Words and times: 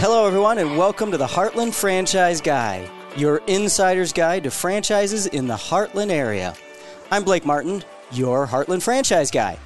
Hello, 0.00 0.26
everyone, 0.26 0.56
and 0.56 0.78
welcome 0.78 1.10
to 1.10 1.18
the 1.18 1.26
Heartland 1.26 1.74
Franchise 1.74 2.40
Guy, 2.40 2.88
your 3.18 3.42
insider's 3.46 4.14
guide 4.14 4.44
to 4.44 4.50
franchises 4.50 5.26
in 5.26 5.46
the 5.46 5.56
Heartland 5.56 6.08
area. 6.08 6.54
I'm 7.10 7.22
Blake 7.22 7.44
Martin, 7.44 7.84
your 8.10 8.46
Heartland 8.46 8.80
Franchise 8.80 9.30
Guy. 9.30 9.58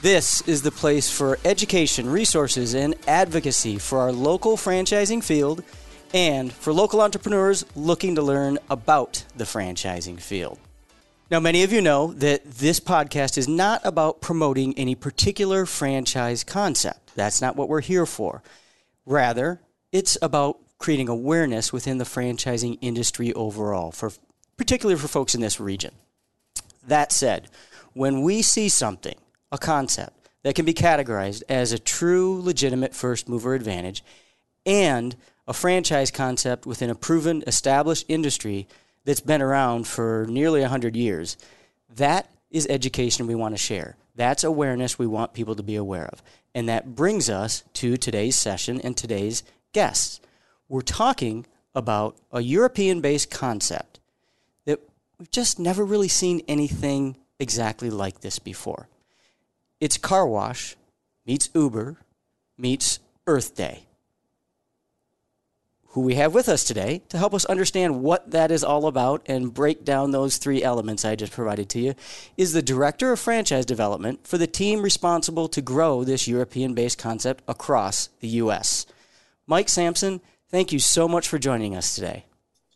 This 0.00 0.40
is 0.48 0.62
the 0.62 0.70
place 0.70 1.10
for 1.10 1.38
education, 1.44 2.08
resources, 2.08 2.74
and 2.74 2.94
advocacy 3.06 3.76
for 3.76 3.98
our 3.98 4.10
local 4.10 4.56
franchising 4.56 5.22
field 5.22 5.62
and 6.14 6.50
for 6.50 6.72
local 6.72 7.02
entrepreneurs 7.02 7.66
looking 7.76 8.14
to 8.14 8.22
learn 8.22 8.58
about 8.70 9.22
the 9.36 9.44
franchising 9.44 10.18
field. 10.18 10.58
Now, 11.30 11.40
many 11.40 11.62
of 11.62 11.74
you 11.74 11.82
know 11.82 12.14
that 12.14 12.52
this 12.52 12.80
podcast 12.80 13.36
is 13.36 13.48
not 13.48 13.82
about 13.84 14.22
promoting 14.22 14.72
any 14.78 14.94
particular 14.94 15.66
franchise 15.66 16.42
concept. 16.42 17.14
That's 17.14 17.42
not 17.42 17.54
what 17.54 17.68
we're 17.68 17.82
here 17.82 18.06
for. 18.06 18.42
Rather, 19.04 19.60
it's 19.94 20.18
about 20.20 20.58
creating 20.78 21.08
awareness 21.08 21.72
within 21.72 21.98
the 21.98 22.04
franchising 22.04 22.76
industry 22.80 23.32
overall, 23.34 23.92
for 23.92 24.10
particularly 24.56 25.00
for 25.00 25.06
folks 25.06 25.36
in 25.36 25.40
this 25.40 25.60
region. 25.60 25.94
That 26.86 27.12
said, 27.12 27.48
when 27.92 28.22
we 28.22 28.42
see 28.42 28.68
something, 28.68 29.14
a 29.52 29.56
concept 29.56 30.28
that 30.42 30.56
can 30.56 30.64
be 30.64 30.74
categorized 30.74 31.44
as 31.48 31.70
a 31.70 31.78
true 31.78 32.40
legitimate 32.42 32.92
first 32.92 33.28
mover 33.28 33.54
advantage 33.54 34.02
and 34.66 35.14
a 35.46 35.52
franchise 35.52 36.10
concept 36.10 36.66
within 36.66 36.90
a 36.90 36.96
proven 36.96 37.44
established 37.46 38.04
industry 38.08 38.66
that's 39.04 39.20
been 39.20 39.40
around 39.40 39.86
for 39.86 40.26
nearly 40.28 40.62
100 40.62 40.96
years, 40.96 41.36
that 41.94 42.28
is 42.50 42.66
education 42.68 43.28
we 43.28 43.36
want 43.36 43.54
to 43.54 43.62
share. 43.62 43.96
That's 44.16 44.42
awareness 44.42 44.98
we 44.98 45.06
want 45.06 45.34
people 45.34 45.54
to 45.54 45.62
be 45.62 45.76
aware 45.76 46.06
of. 46.06 46.20
And 46.52 46.68
that 46.68 46.96
brings 46.96 47.30
us 47.30 47.62
to 47.74 47.96
today's 47.96 48.34
session 48.34 48.80
and 48.80 48.96
today's 48.96 49.44
guests. 49.74 50.20
We're 50.68 50.80
talking 50.80 51.44
about 51.74 52.16
a 52.32 52.40
European 52.40 53.02
based 53.02 53.30
concept 53.30 54.00
that 54.64 54.80
we've 55.18 55.30
just 55.30 55.58
never 55.58 55.84
really 55.84 56.08
seen 56.08 56.40
anything 56.48 57.16
exactly 57.38 57.90
like 57.90 58.20
this 58.20 58.38
before. 58.38 58.88
It's 59.80 59.98
car 59.98 60.26
wash 60.26 60.76
meets 61.26 61.50
Uber 61.54 61.98
meets 62.56 63.00
Earth 63.26 63.54
Day 63.54 63.84
who 65.94 66.00
we 66.00 66.16
have 66.16 66.34
with 66.34 66.48
us 66.48 66.64
today 66.64 67.00
to 67.08 67.16
help 67.16 67.32
us 67.32 67.44
understand 67.44 68.02
what 68.02 68.32
that 68.32 68.50
is 68.50 68.64
all 68.64 68.88
about 68.88 69.22
and 69.26 69.54
break 69.54 69.84
down 69.84 70.10
those 70.10 70.38
three 70.38 70.60
elements 70.60 71.04
I 71.04 71.14
just 71.14 71.32
provided 71.32 71.68
to 71.68 71.78
you, 71.78 71.94
is 72.36 72.52
the 72.52 72.62
Director 72.62 73.12
of 73.12 73.20
Franchise 73.20 73.64
Development 73.64 74.26
for 74.26 74.36
the 74.36 74.48
team 74.48 74.82
responsible 74.82 75.46
to 75.46 75.62
grow 75.62 76.02
this 76.02 76.26
European 76.26 76.74
based 76.74 76.98
concept 76.98 77.44
across 77.46 78.08
the 78.18 78.26
U.S. 78.26 78.86
Mike 79.46 79.68
Samson, 79.68 80.20
thank 80.50 80.72
you 80.72 80.78
so 80.78 81.06
much 81.06 81.28
for 81.28 81.38
joining 81.38 81.76
us 81.76 81.94
today. 81.94 82.24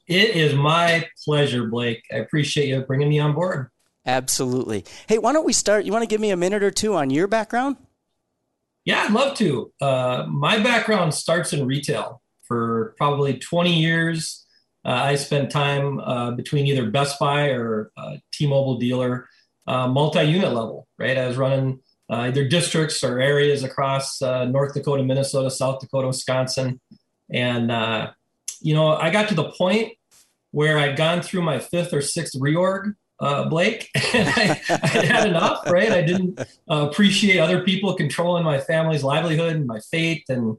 It 0.06 0.30
is 0.30 0.54
my 0.54 1.06
pleasure, 1.24 1.66
Blake. 1.66 2.02
I 2.12 2.16
appreciate 2.16 2.68
you 2.68 2.80
bringing 2.80 3.08
me 3.08 3.18
on 3.18 3.34
board. 3.34 3.68
Absolutely. 4.06 4.84
Hey, 5.06 5.18
why 5.18 5.32
don't 5.32 5.44
we 5.44 5.52
start? 5.52 5.84
You 5.84 5.92
want 5.92 6.02
to 6.02 6.08
give 6.08 6.20
me 6.20 6.30
a 6.30 6.36
minute 6.36 6.62
or 6.62 6.70
two 6.70 6.94
on 6.94 7.10
your 7.10 7.26
background? 7.26 7.76
Yeah, 8.86 9.02
I'd 9.02 9.12
love 9.12 9.36
to. 9.36 9.70
Uh, 9.82 10.24
my 10.28 10.58
background 10.62 11.12
starts 11.12 11.52
in 11.52 11.66
retail 11.66 12.22
for 12.44 12.94
probably 12.96 13.38
20 13.38 13.78
years. 13.78 14.46
Uh, 14.82 14.92
I 14.92 15.16
spent 15.16 15.50
time 15.50 16.00
uh, 16.00 16.30
between 16.30 16.66
either 16.66 16.90
Best 16.90 17.18
Buy 17.18 17.48
or 17.48 17.90
uh, 17.98 18.16
T-Mobile 18.32 18.78
dealer, 18.78 19.28
uh, 19.66 19.88
multi-unit 19.88 20.54
level. 20.54 20.88
Right, 20.98 21.18
I 21.18 21.26
was 21.26 21.36
running 21.36 21.80
either 22.10 22.46
districts 22.48 23.04
or 23.04 23.20
areas 23.20 23.64
across 23.64 24.22
uh, 24.22 24.44
North 24.46 24.74
Dakota, 24.74 25.02
Minnesota, 25.02 25.50
South 25.50 25.80
Dakota, 25.80 26.06
Wisconsin, 26.06 26.80
and 27.32 27.70
you 28.60 28.74
know 28.74 28.96
I 28.96 29.10
got 29.10 29.28
to 29.28 29.34
the 29.34 29.50
point 29.52 29.92
where 30.50 30.78
I'd 30.78 30.96
gone 30.96 31.20
through 31.20 31.42
my 31.42 31.58
fifth 31.58 31.92
or 31.92 32.00
sixth 32.00 32.34
reorg 32.34 32.94
uh, 33.20 33.48
Blake, 33.48 33.90
and 34.14 34.28
I, 34.28 34.60
I, 34.70 35.04
had 35.04 35.28
enough, 35.28 35.68
right? 35.68 35.90
I 35.90 36.02
didn't 36.02 36.38
uh, 36.40 36.88
appreciate 36.90 37.38
other 37.38 37.64
people 37.64 37.94
controlling 37.94 38.44
my 38.44 38.60
family's 38.60 39.02
livelihood 39.02 39.56
and 39.56 39.66
my 39.66 39.80
fate, 39.90 40.24
and 40.28 40.56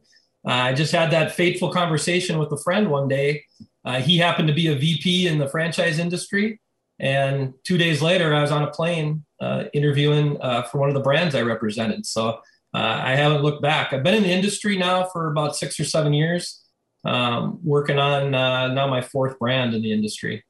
uh, 0.48 0.52
I 0.52 0.74
just 0.74 0.92
had 0.92 1.12
that 1.12 1.34
fateful 1.34 1.72
conversation 1.72 2.38
with 2.38 2.52
a 2.52 2.58
friend 2.58 2.90
one 2.90 3.08
day. 3.08 3.44
Uh, 3.86 4.02
he 4.02 4.18
happened 4.18 4.48
to 4.48 4.54
be 4.54 4.68
a 4.68 4.76
VP 4.76 5.28
in 5.28 5.38
the 5.38 5.48
franchise 5.48 6.00
industry. 6.00 6.60
And 7.00 7.54
two 7.64 7.78
days 7.78 8.02
later, 8.02 8.34
I 8.34 8.42
was 8.42 8.52
on 8.52 8.64
a 8.64 8.72
plane 8.72 9.24
uh, 9.24 9.26
interviewing 9.74 10.38
uh, 10.42 10.64
for 10.64 10.80
one 10.80 10.90
of 10.90 10.96
the 10.96 11.02
brands 11.02 11.36
I 11.36 11.42
represented. 11.42 12.06
So 12.06 12.40
uh, 12.74 13.02
I 13.04 13.16
haven't 13.16 13.42
looked 13.42 13.62
back. 13.62 13.94
I've 13.94 14.04
been 14.04 14.16
in 14.16 14.24
the 14.24 14.32
industry 14.32 14.78
now 14.78 15.06
for 15.06 15.32
about 15.32 15.56
six 15.56 15.80
or 15.80 15.86
seven 15.86 16.14
years, 16.14 16.64
um, 17.06 17.60
working 17.64 17.98
on 17.98 18.36
uh, 18.36 18.68
now 18.68 18.88
my 18.88 19.02
fourth 19.02 19.40
brand 19.40 19.74
in 19.74 19.82
the 19.82 19.92
industry. 19.92 20.44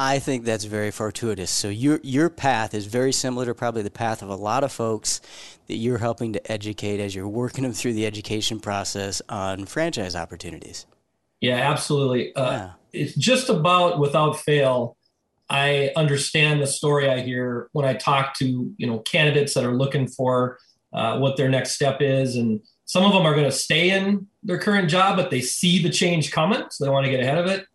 I 0.00 0.20
think 0.20 0.44
that's 0.44 0.64
very 0.64 0.92
fortuitous. 0.92 1.50
So 1.50 1.68
your 1.68 1.98
your 2.04 2.30
path 2.30 2.72
is 2.72 2.86
very 2.86 3.12
similar 3.12 3.46
to 3.46 3.54
probably 3.54 3.82
the 3.82 3.90
path 3.90 4.22
of 4.22 4.28
a 4.28 4.36
lot 4.36 4.62
of 4.62 4.70
folks 4.70 5.20
that 5.66 5.74
you're 5.74 5.98
helping 5.98 6.32
to 6.34 6.52
educate 6.52 7.00
as 7.00 7.16
you're 7.16 7.26
working 7.26 7.64
them 7.64 7.72
through 7.72 7.94
the 7.94 8.06
education 8.06 8.60
process 8.60 9.20
on 9.28 9.66
franchise 9.66 10.14
opportunities. 10.14 10.86
Yeah, 11.40 11.56
absolutely. 11.56 12.34
Uh, 12.34 12.50
yeah. 12.50 12.70
It's 12.92 13.14
just 13.14 13.48
about 13.48 13.98
without 13.98 14.38
fail. 14.38 14.96
I 15.50 15.92
understand 15.96 16.60
the 16.60 16.66
story 16.66 17.08
I 17.08 17.20
hear 17.20 17.68
when 17.72 17.86
I 17.86 17.94
talk 17.94 18.34
to 18.38 18.74
you 18.76 18.86
know 18.86 18.98
candidates 19.00 19.54
that 19.54 19.64
are 19.64 19.74
looking 19.74 20.06
for 20.06 20.58
uh, 20.92 21.18
what 21.18 21.36
their 21.36 21.48
next 21.48 21.72
step 21.72 22.00
is, 22.00 22.36
and 22.36 22.60
some 22.84 23.04
of 23.04 23.12
them 23.12 23.26
are 23.26 23.34
going 23.34 23.44
to 23.44 23.52
stay 23.52 23.90
in 23.90 24.26
their 24.42 24.58
current 24.58 24.88
job, 24.88 25.16
but 25.16 25.30
they 25.30 25.40
see 25.40 25.82
the 25.82 25.90
change 25.90 26.32
coming, 26.32 26.62
so 26.70 26.84
they 26.84 26.90
want 26.90 27.04
to 27.04 27.10
get 27.10 27.20
ahead 27.20 27.38
of 27.38 27.46
it 27.46 27.66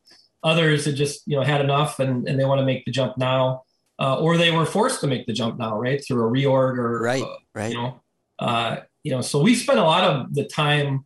Others 0.44 0.86
had 0.86 0.96
just 0.96 1.24
you 1.26 1.38
know 1.38 1.44
had 1.44 1.62
enough 1.62 2.00
and, 2.00 2.28
and 2.28 2.40
they 2.40 2.46
want 2.46 2.60
to 2.60 2.66
make 2.66 2.84
the 2.86 2.92
jump 2.92 3.18
now, 3.18 3.64
uh, 4.00 4.20
or 4.20 4.38
they 4.38 4.52
were 4.52 4.66
forced 4.66 5.00
to 5.02 5.08
make 5.08 5.26
the 5.26 5.34
jump 5.34 5.58
now, 5.58 5.80
right 5.80 6.04
through 6.06 6.28
a 6.28 6.30
reorg 6.30 6.78
or 6.78 7.02
right, 7.02 7.24
uh, 7.24 7.36
right. 7.56 7.72
You 7.72 7.78
know, 7.78 8.02
uh, 8.40 8.78
you 9.04 9.12
know. 9.12 9.22
So 9.22 9.42
we 9.42 9.56
spend 9.56 9.80
a 9.80 9.84
lot 9.84 10.04
of 10.04 10.34
the 10.34 10.44
time 10.44 11.06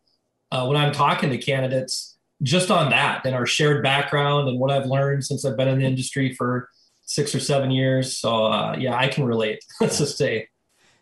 uh, 0.51 0.65
when 0.65 0.75
I'm 0.75 0.91
talking 0.91 1.29
to 1.29 1.37
candidates 1.37 2.16
just 2.43 2.69
on 2.71 2.89
that 2.91 3.25
and 3.25 3.35
our 3.35 3.45
shared 3.45 3.83
background 3.83 4.47
and 4.47 4.59
what 4.59 4.71
I've 4.71 4.85
learned 4.85 5.25
since 5.25 5.45
I've 5.45 5.57
been 5.57 5.67
in 5.67 5.79
the 5.79 5.85
industry 5.85 6.33
for 6.33 6.69
six 7.05 7.33
or 7.33 7.39
seven 7.39 7.71
years. 7.71 8.17
So 8.17 8.45
uh, 8.45 8.75
yeah, 8.77 8.95
I 8.95 9.07
can 9.07 9.25
relate. 9.25 9.63
Let's 9.81 9.97
just 9.97 10.17
say 10.17 10.47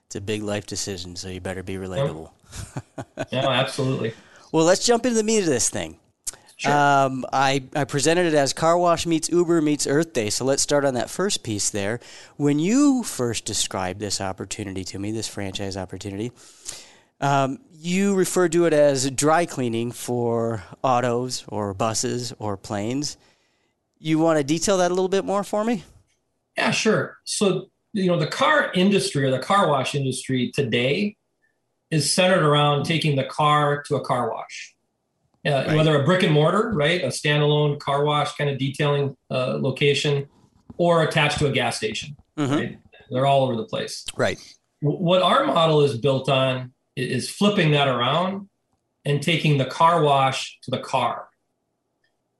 it's 0.05 0.15
a 0.15 0.21
big 0.21 0.43
life 0.43 0.65
decision, 0.65 1.15
so 1.15 1.29
you 1.29 1.41
better 1.41 1.63
be 1.63 1.75
relatable. 1.75 2.29
yeah, 3.31 3.49
absolutely. 3.49 4.13
Well, 4.51 4.65
let's 4.65 4.85
jump 4.85 5.05
into 5.05 5.17
the 5.17 5.23
meat 5.23 5.39
of 5.39 5.47
this 5.47 5.69
thing. 5.69 5.97
Sure. 6.57 6.71
Um, 6.71 7.25
I, 7.33 7.63
I 7.75 7.83
presented 7.83 8.27
it 8.27 8.33
as 8.33 8.53
Car 8.53 8.77
Wash 8.77 9.05
meets 9.05 9.29
Uber 9.29 9.61
meets 9.61 9.85
Earth 9.85 10.13
Day. 10.13 10.29
So 10.29 10.45
let's 10.45 10.61
start 10.63 10.85
on 10.85 10.93
that 10.93 11.09
first 11.09 11.43
piece 11.43 11.69
there. 11.69 11.99
When 12.37 12.59
you 12.59 13.03
first 13.03 13.43
described 13.43 13.99
this 13.99 14.21
opportunity 14.21 14.85
to 14.85 14.99
me, 14.99 15.11
this 15.11 15.27
franchise 15.27 15.75
opportunity, 15.75 16.31
um, 17.21 17.59
you 17.71 18.15
refer 18.15 18.49
to 18.49 18.65
it 18.65 18.73
as 18.73 19.09
dry 19.11 19.45
cleaning 19.45 19.91
for 19.91 20.63
autos 20.83 21.45
or 21.47 21.73
buses 21.73 22.33
or 22.39 22.57
planes. 22.57 23.17
You 23.97 24.19
want 24.19 24.37
to 24.37 24.43
detail 24.43 24.77
that 24.77 24.91
a 24.91 24.93
little 24.93 25.09
bit 25.09 25.25
more 25.25 25.43
for 25.43 25.63
me? 25.63 25.83
Yeah, 26.57 26.71
sure. 26.71 27.17
So, 27.23 27.69
you 27.93 28.07
know, 28.07 28.19
the 28.19 28.27
car 28.27 28.71
industry 28.73 29.25
or 29.25 29.31
the 29.31 29.39
car 29.39 29.67
wash 29.67 29.95
industry 29.95 30.51
today 30.53 31.15
is 31.91 32.11
centered 32.11 32.43
around 32.43 32.85
taking 32.85 33.15
the 33.15 33.23
car 33.23 33.83
to 33.83 33.95
a 33.95 34.01
car 34.01 34.31
wash 34.31 34.75
uh, 35.45 35.63
right. 35.67 35.75
whether 35.75 36.01
a 36.01 36.03
brick 36.03 36.23
and 36.23 36.33
mortar, 36.33 36.71
right, 36.73 37.03
a 37.03 37.07
standalone 37.07 37.79
car 37.79 38.03
wash 38.03 38.35
kind 38.35 38.49
of 38.49 38.57
detailing 38.57 39.15
uh, 39.29 39.57
location, 39.59 40.27
or 40.77 41.03
attached 41.03 41.37
to 41.39 41.47
a 41.47 41.51
gas 41.51 41.77
station. 41.77 42.15
Mm-hmm. 42.37 42.53
Right? 42.53 42.79
They're 43.11 43.25
all 43.25 43.43
over 43.43 43.55
the 43.55 43.65
place. 43.65 44.05
Right. 44.17 44.39
What 44.81 45.21
our 45.21 45.45
model 45.45 45.81
is 45.81 45.97
built 45.97 46.29
on 46.29 46.73
is 46.95 47.29
flipping 47.29 47.71
that 47.71 47.87
around 47.87 48.49
and 49.03 49.21
taking 49.21 49.57
the 49.57 49.65
car 49.65 50.01
wash 50.01 50.57
to 50.63 50.71
the 50.71 50.79
car. 50.79 51.27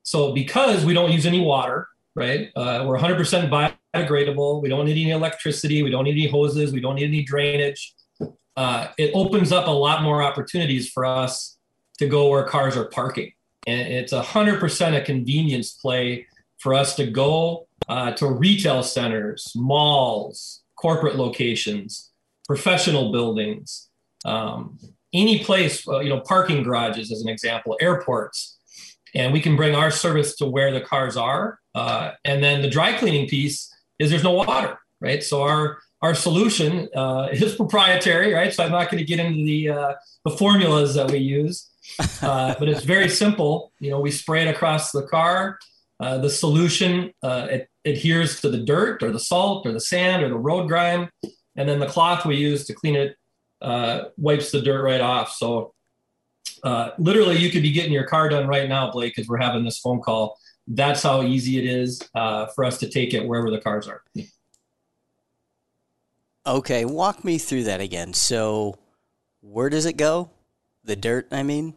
So 0.04 0.34
because 0.34 0.86
we 0.86 0.94
don't 0.94 1.12
use 1.12 1.26
any 1.26 1.42
water, 1.42 1.88
right, 2.16 2.50
uh, 2.56 2.86
we're 2.88 2.98
100% 2.98 3.50
biodegradable. 3.94 4.62
We 4.62 4.70
don't 4.70 4.86
need 4.86 5.02
any 5.02 5.12
electricity. 5.12 5.84
We 5.84 5.90
don't 5.90 6.06
need 6.06 6.12
any 6.12 6.28
hoses. 6.28 6.74
We 6.74 6.80
don't 6.80 6.96
need 6.96 7.06
any 7.06 7.24
drainage. 7.24 7.94
Uh, 8.56 8.88
it 8.98 9.12
opens 9.14 9.52
up 9.52 9.68
a 9.68 9.72
lot 9.72 10.02
more 10.02 10.24
opportunities 10.24 10.90
for 10.90 11.06
us 11.06 11.58
to 11.98 12.08
go 12.08 12.30
where 12.30 12.44
cars 12.44 12.78
are 12.78 12.86
parking. 12.86 13.32
And 13.68 13.92
it's 13.92 14.14
100% 14.14 14.96
a 14.96 15.02
convenience 15.04 15.74
play 15.74 16.28
for 16.60 16.74
us 16.74 16.96
to 16.96 17.06
go 17.08 17.68
uh, 17.90 18.12
to 18.14 18.28
retail 18.28 18.84
centers, 18.84 19.52
malls, 19.56 20.62
corporate 20.76 21.16
locations, 21.16 22.12
professional 22.48 23.12
buildings, 23.12 23.90
um, 24.26 24.78
any 25.14 25.44
place, 25.44 25.88
uh, 25.88 26.00
you 26.00 26.10
know, 26.10 26.20
parking 26.20 26.64
garages 26.64 27.12
as 27.12 27.22
an 27.22 27.30
example, 27.30 27.78
airports. 27.80 28.58
And 29.14 29.32
we 29.32 29.40
can 29.40 29.56
bring 29.56 29.76
our 29.76 29.92
service 29.92 30.36
to 30.38 30.46
where 30.46 30.72
the 30.72 30.82
cars 30.82 31.16
are. 31.16 31.60
Uh, 31.74 32.12
and 32.26 32.44
then 32.44 32.62
the 32.62 32.70
dry 32.70 32.98
cleaning 32.98 33.28
piece 33.28 33.74
is 33.98 34.10
there's 34.10 34.24
no 34.24 34.32
water, 34.32 34.78
right? 35.00 35.24
So 35.24 35.44
our 35.44 35.78
our 36.02 36.14
solution 36.14 36.90
uh, 36.96 37.30
is 37.32 37.56
proprietary, 37.56 38.34
right? 38.34 38.54
So 38.54 38.64
I'm 38.64 38.72
not 38.72 38.92
going 38.92 39.00
to 39.00 39.06
get 39.06 39.20
into 39.20 39.46
the 39.46 39.70
uh, 39.70 39.94
the 40.26 40.32
formulas 40.32 40.96
that 40.96 41.10
we 41.10 41.20
use, 41.20 41.70
uh, 42.22 42.56
but 42.60 42.68
it's 42.68 42.84
very 42.84 43.10
simple. 43.10 43.72
You 43.80 43.92
know, 43.92 44.02
we 44.02 44.12
spray 44.12 44.42
it 44.46 44.50
across 44.50 44.92
the 44.92 45.04
car. 45.04 45.60
Uh, 45.98 46.18
the 46.18 46.30
solution 46.30 47.14
uh, 47.24 47.48
it 47.50 47.70
adheres 47.86 48.42
to 48.42 48.50
the 48.50 48.58
dirt 48.58 49.02
or 49.02 49.12
the 49.12 49.20
salt 49.20 49.66
or 49.66 49.72
the 49.72 49.80
sand 49.80 50.24
or 50.24 50.30
the 50.30 50.38
road 50.38 50.68
grime, 50.68 51.10
and 51.56 51.70
then 51.70 51.80
the 51.80 51.88
cloth 51.88 52.26
we 52.26 52.36
use 52.36 52.66
to 52.66 52.74
clean 52.74 52.96
it 52.96 53.16
uh, 53.62 54.06
wipes 54.18 54.52
the 54.52 54.62
dirt 54.62 54.84
right 54.84 55.02
off. 55.02 55.32
So 55.34 55.74
uh, 56.64 56.92
literally, 56.98 57.38
you 57.38 57.50
could 57.52 57.62
be 57.62 57.72
getting 57.72 57.94
your 57.94 58.06
car 58.06 58.30
done 58.30 58.48
right 58.48 58.68
now, 58.68 58.92
Blake, 58.92 59.18
as 59.20 59.28
we're 59.28 59.38
having 59.38 59.64
this 59.64 59.80
phone 59.80 60.02
call. 60.02 60.38
That's 60.68 61.04
how 61.04 61.22
easy 61.22 61.60
it 61.60 61.66
is 61.66 62.02
uh, 62.16 62.48
for 62.48 62.66
us 62.66 62.80
to 62.80 62.90
take 62.90 63.14
it 63.14 63.28
wherever 63.28 63.52
the 63.52 63.62
cars 63.62 63.88
are. 63.88 64.02
Okay, 66.48 66.86
walk 66.86 67.24
me 67.24 67.38
through 67.38 67.64
that 67.64 67.82
again. 67.82 68.14
So, 68.14 68.76
where 69.42 69.70
does 69.70 69.86
it 69.86 69.98
go? 69.98 70.32
The 70.84 70.96
dirt, 70.96 71.28
I 71.32 71.44
mean? 71.44 71.76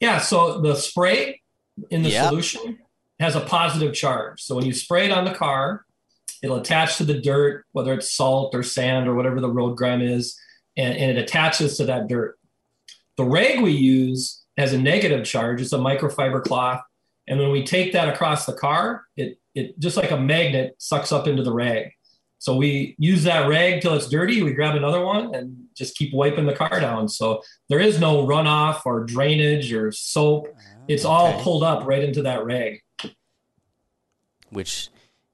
Yeah, 0.00 0.18
so 0.18 0.60
the 0.60 0.74
spray 0.76 1.42
in 1.90 2.02
the 2.02 2.10
yep. 2.10 2.28
solution 2.28 2.78
has 3.20 3.34
a 3.34 3.40
positive 3.40 3.94
charge. 3.94 4.42
So 4.42 4.54
when 4.54 4.64
you 4.64 4.72
spray 4.72 5.06
it 5.06 5.10
on 5.10 5.24
the 5.24 5.34
car, 5.34 5.84
it'll 6.42 6.58
attach 6.58 6.96
to 6.98 7.04
the 7.04 7.20
dirt, 7.20 7.64
whether 7.72 7.92
it's 7.92 8.14
salt 8.14 8.54
or 8.54 8.62
sand 8.62 9.08
or 9.08 9.14
whatever 9.14 9.40
the 9.40 9.50
road 9.50 9.76
grime 9.76 10.00
is, 10.00 10.38
and, 10.78 10.96
and 10.96 11.18
it 11.18 11.18
attaches 11.18 11.76
to 11.76 11.84
that 11.86 12.08
dirt. 12.08 12.38
The 13.16 13.24
rag 13.24 13.60
we 13.60 13.72
use 13.72 14.44
has 14.56 14.72
a 14.72 14.78
negative 14.78 15.26
charge. 15.26 15.60
It's 15.60 15.72
a 15.72 15.78
microfiber 15.78 16.42
cloth. 16.42 16.80
And 17.26 17.38
when 17.38 17.50
we 17.50 17.64
take 17.64 17.92
that 17.92 18.08
across 18.08 18.46
the 18.46 18.54
car, 18.54 19.04
it, 19.16 19.38
it 19.54 19.78
just 19.78 19.96
like 19.96 20.12
a 20.12 20.16
magnet 20.16 20.76
sucks 20.78 21.12
up 21.12 21.26
into 21.26 21.42
the 21.42 21.52
rag. 21.52 21.90
So 22.38 22.56
we 22.56 22.94
use 22.98 23.24
that 23.24 23.48
rag 23.48 23.82
till 23.82 23.94
it's 23.94 24.08
dirty. 24.08 24.42
We 24.42 24.52
grab 24.52 24.76
another 24.76 25.04
one 25.04 25.34
and 25.34 25.64
just 25.76 25.96
keep 25.96 26.14
wiping 26.14 26.46
the 26.46 26.54
car 26.54 26.78
down. 26.80 27.08
So 27.08 27.42
there 27.68 27.80
is 27.80 27.98
no 27.98 28.24
runoff 28.24 28.82
or 28.86 29.04
drainage 29.04 29.72
or 29.72 29.90
soap. 29.90 30.46
Ah, 30.54 30.60
it's 30.86 31.04
okay. 31.04 31.12
all 31.12 31.42
pulled 31.42 31.64
up 31.64 31.86
right 31.86 32.02
into 32.02 32.22
that 32.22 32.44
rag. 32.44 32.80
Which 34.50 34.88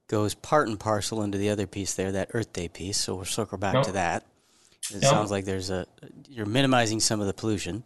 goes 0.09 0.35
part 0.35 0.69
and 0.69 0.81
parcel 0.81 1.23
into 1.23 1.37
the 1.37 1.51
other 1.51 1.67
piece 1.67 1.95
there, 1.95 2.11
that 2.13 2.31
Earth 2.33 2.53
Day 2.55 2.69
piece. 2.69 2.97
So 2.97 3.17
we'll 3.17 3.27
circle 3.27 3.59
back 3.59 3.85
to 3.85 3.93
that. 3.93 4.25
It 4.93 5.03
sounds 5.03 5.31
like 5.31 5.45
there's 5.45 5.71
a 5.71 5.87
you're 6.29 6.47
minimizing 6.47 7.01
some 7.01 7.21
of 7.21 7.27
the 7.27 7.33
pollution. 7.33 7.83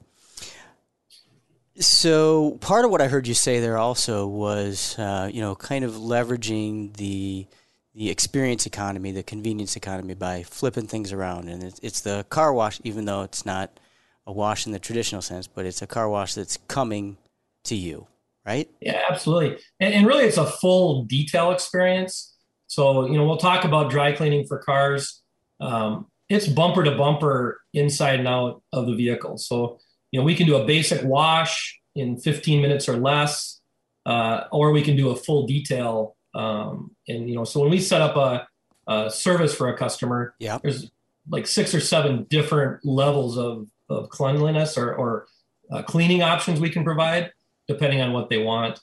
So 1.78 2.58
part 2.60 2.84
of 2.84 2.90
what 2.90 3.00
I 3.00 3.06
heard 3.06 3.28
you 3.28 3.34
say 3.34 3.60
there 3.60 3.78
also 3.78 4.26
was, 4.26 4.98
uh, 4.98 5.30
you 5.32 5.40
know, 5.40 5.54
kind 5.54 5.84
of 5.84 5.92
leveraging 5.92 6.96
the 6.96 7.46
the 7.94 8.10
experience 8.10 8.66
economy, 8.66 9.12
the 9.12 9.22
convenience 9.22 9.76
economy 9.76 10.14
by 10.14 10.42
flipping 10.42 10.86
things 10.86 11.12
around. 11.12 11.48
And 11.48 11.62
it's, 11.64 11.80
it's 11.82 12.00
the 12.00 12.24
car 12.30 12.52
wash, 12.52 12.80
even 12.84 13.04
though 13.04 13.22
it's 13.22 13.44
not 13.44 13.80
a 14.26 14.32
wash 14.32 14.66
in 14.66 14.72
the 14.72 14.78
traditional 14.78 15.22
sense, 15.22 15.46
but 15.46 15.66
it's 15.66 15.82
a 15.82 15.86
car 15.86 16.08
wash 16.08 16.34
that's 16.34 16.58
coming 16.68 17.16
to 17.64 17.74
you, 17.74 18.06
right? 18.46 18.68
Yeah, 18.80 19.02
absolutely. 19.10 19.58
And, 19.80 19.94
and 19.94 20.06
really, 20.06 20.24
it's 20.24 20.36
a 20.36 20.46
full 20.46 21.04
detail 21.04 21.50
experience. 21.50 22.36
So, 22.66 23.06
you 23.06 23.16
know, 23.16 23.24
we'll 23.24 23.38
talk 23.38 23.64
about 23.64 23.90
dry 23.90 24.12
cleaning 24.12 24.46
for 24.46 24.58
cars. 24.58 25.22
Um, 25.60 26.06
it's 26.28 26.46
bumper 26.46 26.84
to 26.84 26.96
bumper 26.96 27.60
inside 27.72 28.18
and 28.18 28.28
out 28.28 28.62
of 28.72 28.86
the 28.86 28.94
vehicle. 28.94 29.38
So, 29.38 29.78
you 30.10 30.20
know, 30.20 30.24
we 30.24 30.34
can 30.34 30.46
do 30.46 30.56
a 30.56 30.64
basic 30.64 31.02
wash 31.04 31.80
in 31.94 32.16
15 32.16 32.62
minutes 32.62 32.88
or 32.88 32.96
less, 32.96 33.60
uh, 34.06 34.44
or 34.52 34.72
we 34.72 34.82
can 34.82 34.96
do 34.96 35.10
a 35.10 35.16
full 35.16 35.46
detail 35.46 36.16
um, 36.34 36.94
and 37.06 37.28
you 37.28 37.34
know, 37.34 37.44
so 37.44 37.60
when 37.60 37.70
we 37.70 37.80
set 37.80 38.00
up 38.00 38.16
a, 38.16 38.46
a 38.90 39.10
service 39.10 39.54
for 39.54 39.68
a 39.68 39.76
customer, 39.76 40.34
yeah. 40.38 40.58
there's 40.62 40.90
like 41.28 41.46
six 41.46 41.74
or 41.74 41.80
seven 41.80 42.24
different 42.30 42.84
levels 42.84 43.36
of, 43.36 43.68
of 43.88 44.08
cleanliness 44.08 44.78
or, 44.78 44.94
or 44.94 45.26
uh, 45.70 45.82
cleaning 45.82 46.22
options 46.22 46.60
we 46.60 46.70
can 46.70 46.84
provide 46.84 47.32
depending 47.66 48.00
on 48.00 48.12
what 48.12 48.30
they 48.30 48.38
want. 48.38 48.80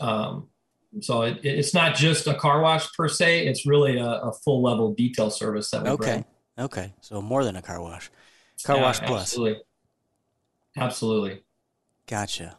Um, 0.00 0.48
so 1.00 1.22
it, 1.22 1.38
it's 1.42 1.72
not 1.72 1.94
just 1.94 2.26
a 2.26 2.34
car 2.34 2.60
wash 2.60 2.92
per 2.94 3.08
se; 3.08 3.46
it's 3.46 3.66
really 3.66 3.98
a, 3.98 4.06
a 4.06 4.32
full 4.32 4.62
level 4.62 4.94
detail 4.94 5.30
service 5.30 5.70
that 5.70 5.84
we 5.84 5.90
okay. 5.90 6.10
bring. 6.12 6.24
Okay, 6.58 6.92
so 7.00 7.22
more 7.22 7.44
than 7.44 7.56
a 7.56 7.62
car 7.62 7.80
wash, 7.80 8.10
car 8.64 8.76
yeah, 8.76 8.82
wash 8.82 9.00
plus. 9.00 9.22
Absolutely, 9.22 9.62
absolutely. 10.76 11.42
Gotcha. 12.06 12.56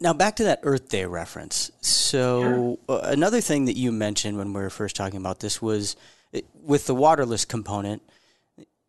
Now 0.00 0.12
back 0.12 0.36
to 0.36 0.44
that 0.44 0.60
Earth 0.62 0.88
Day 0.88 1.04
reference. 1.06 1.72
So 1.80 2.78
sure. 2.88 2.96
uh, 2.96 3.00
another 3.04 3.40
thing 3.40 3.64
that 3.64 3.76
you 3.76 3.90
mentioned 3.90 4.36
when 4.36 4.52
we 4.52 4.60
were 4.60 4.70
first 4.70 4.94
talking 4.94 5.18
about 5.18 5.40
this 5.40 5.60
was 5.60 5.96
uh, 6.34 6.40
with 6.62 6.86
the 6.86 6.94
waterless 6.94 7.44
component. 7.44 8.02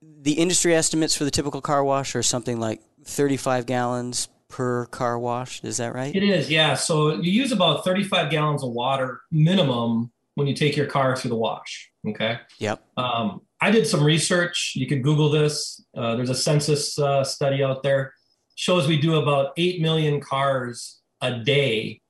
The 0.02 0.34
industry 0.34 0.76
estimates 0.76 1.16
for 1.16 1.24
the 1.24 1.32
typical 1.32 1.62
car 1.62 1.84
wash 1.84 2.16
are 2.16 2.22
something 2.22 2.60
like 2.60 2.82
35 3.06 3.66
gallons 3.66 4.28
per 4.50 4.86
car 4.88 5.18
wash. 5.18 5.64
Is 5.64 5.78
that 5.78 5.96
right? 5.96 6.16
It 6.16 6.24
is, 6.24 6.52
yeah. 6.52 6.76
So 6.76 7.14
you 7.16 7.32
use 7.32 7.52
about 7.52 7.84
35 7.84 8.30
gallons 8.30 8.64
of 8.64 8.72
water 8.72 9.22
minimum 9.32 10.12
when 10.36 10.48
you 10.48 10.54
take 10.54 10.78
your 10.78 10.86
car 10.86 11.16
through 11.16 11.30
the 11.30 11.36
wash. 11.36 11.90
Okay. 12.08 12.40
Yep. 12.60 12.86
Um, 12.98 13.42
I 13.62 13.72
did 13.72 13.88
some 13.88 14.04
research. 14.04 14.74
You 14.76 14.86
could 14.88 15.02
Google 15.02 15.30
this. 15.30 15.84
Uh, 15.98 16.16
there's 16.16 16.30
a 16.30 16.36
census 16.36 17.00
uh, 17.00 17.24
study 17.24 17.64
out 17.64 17.84
there 17.84 18.14
shows 18.56 18.88
we 18.88 19.00
do 19.00 19.16
about 19.16 19.52
8 19.58 19.82
million 19.82 20.20
cars 20.22 21.00
a 21.22 21.40
day 21.40 22.02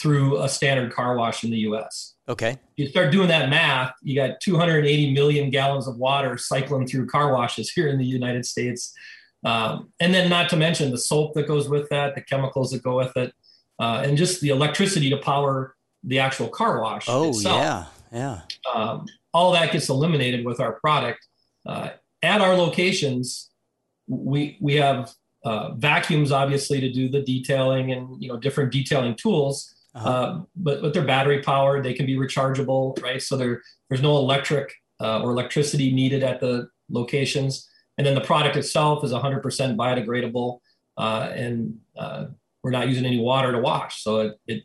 through 0.00 0.42
a 0.42 0.48
standard 0.48 0.92
car 0.92 1.16
wash 1.16 1.44
in 1.44 1.50
the 1.50 1.58
US. 1.58 2.14
Okay. 2.28 2.58
You 2.76 2.88
start 2.88 3.12
doing 3.12 3.28
that 3.28 3.48
math, 3.48 3.92
you 4.02 4.14
got 4.14 4.40
280 4.40 5.12
million 5.12 5.50
gallons 5.50 5.86
of 5.86 5.96
water 5.96 6.36
cycling 6.36 6.86
through 6.86 7.06
car 7.06 7.32
washes 7.32 7.70
here 7.70 7.88
in 7.88 7.98
the 7.98 8.04
United 8.04 8.44
States. 8.44 8.92
Um, 9.44 9.92
and 10.00 10.14
then, 10.14 10.30
not 10.30 10.48
to 10.50 10.56
mention 10.56 10.90
the 10.90 10.98
soap 10.98 11.34
that 11.34 11.46
goes 11.46 11.68
with 11.68 11.88
that, 11.90 12.14
the 12.14 12.22
chemicals 12.22 12.70
that 12.70 12.82
go 12.82 12.96
with 12.96 13.14
it, 13.16 13.32
uh, 13.78 14.02
and 14.04 14.16
just 14.16 14.40
the 14.40 14.48
electricity 14.48 15.10
to 15.10 15.18
power 15.18 15.76
the 16.06 16.18
actual 16.18 16.48
car 16.48 16.80
wash. 16.80 17.06
Oh, 17.08 17.30
itself. 17.30 17.56
yeah. 17.56 17.84
Yeah. 18.12 18.40
Um, 18.72 19.06
all 19.32 19.52
that 19.52 19.72
gets 19.72 19.88
eliminated 19.88 20.44
with 20.44 20.60
our 20.60 20.74
product. 20.74 21.26
Uh, 21.66 21.90
at 22.22 22.40
our 22.40 22.54
locations, 22.54 23.50
we, 24.06 24.56
we 24.60 24.74
have 24.76 25.12
uh, 25.44 25.74
vacuums 25.74 26.32
obviously 26.32 26.80
to 26.80 26.90
do 26.90 27.08
the 27.08 27.20
detailing 27.20 27.92
and 27.92 28.20
you 28.22 28.28
know 28.28 28.36
different 28.36 28.72
detailing 28.72 29.14
tools 29.14 29.74
uh-huh. 29.94 30.08
uh, 30.08 30.42
but 30.56 30.80
but 30.80 30.94
they're 30.94 31.04
battery 31.04 31.42
powered 31.42 31.84
they 31.84 31.92
can 31.92 32.06
be 32.06 32.16
rechargeable 32.16 33.00
right 33.02 33.20
so 33.20 33.36
there 33.36 33.60
there's 33.88 34.00
no 34.00 34.16
electric 34.16 34.72
uh, 35.00 35.20
or 35.20 35.30
electricity 35.30 35.92
needed 35.92 36.22
at 36.22 36.40
the 36.40 36.66
locations 36.88 37.68
and 37.98 38.06
then 38.06 38.14
the 38.14 38.20
product 38.22 38.56
itself 38.56 39.04
is 39.04 39.12
100% 39.12 39.42
biodegradable 39.76 40.60
uh, 40.96 41.30
and 41.34 41.76
uh, 41.98 42.24
we're 42.62 42.70
not 42.70 42.88
using 42.88 43.04
any 43.04 43.20
water 43.20 43.52
to 43.52 43.58
wash 43.58 44.02
so 44.02 44.20
it, 44.20 44.40
it 44.46 44.62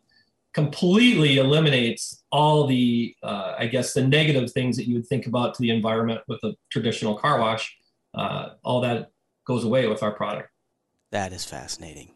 completely 0.53 1.38
eliminates 1.38 2.24
all 2.32 2.65
the 2.65 3.15
uh, 3.24 3.53
i 3.58 3.68
guess 3.68 3.94
the 3.94 4.06
negative 4.06 4.51
things 4.51 4.75
that 4.75 4.88
you 4.88 4.96
would 4.96 5.08
think 5.08 5.27
about 5.27 5.53
to 5.53 5.62
the 5.62 5.70
environment 5.70 6.22
with 6.27 6.44
a 6.44 6.53
traditional 6.72 7.15
car 7.15 7.39
wash 7.39 7.75
all 8.63 8.82
that 8.82 9.12
goes 9.46 9.63
away 9.63 9.88
with 9.88 10.01
our 10.03 10.12
product 10.12 10.50
that 11.12 11.34
is 11.34 11.46
fascinating. 11.46 12.12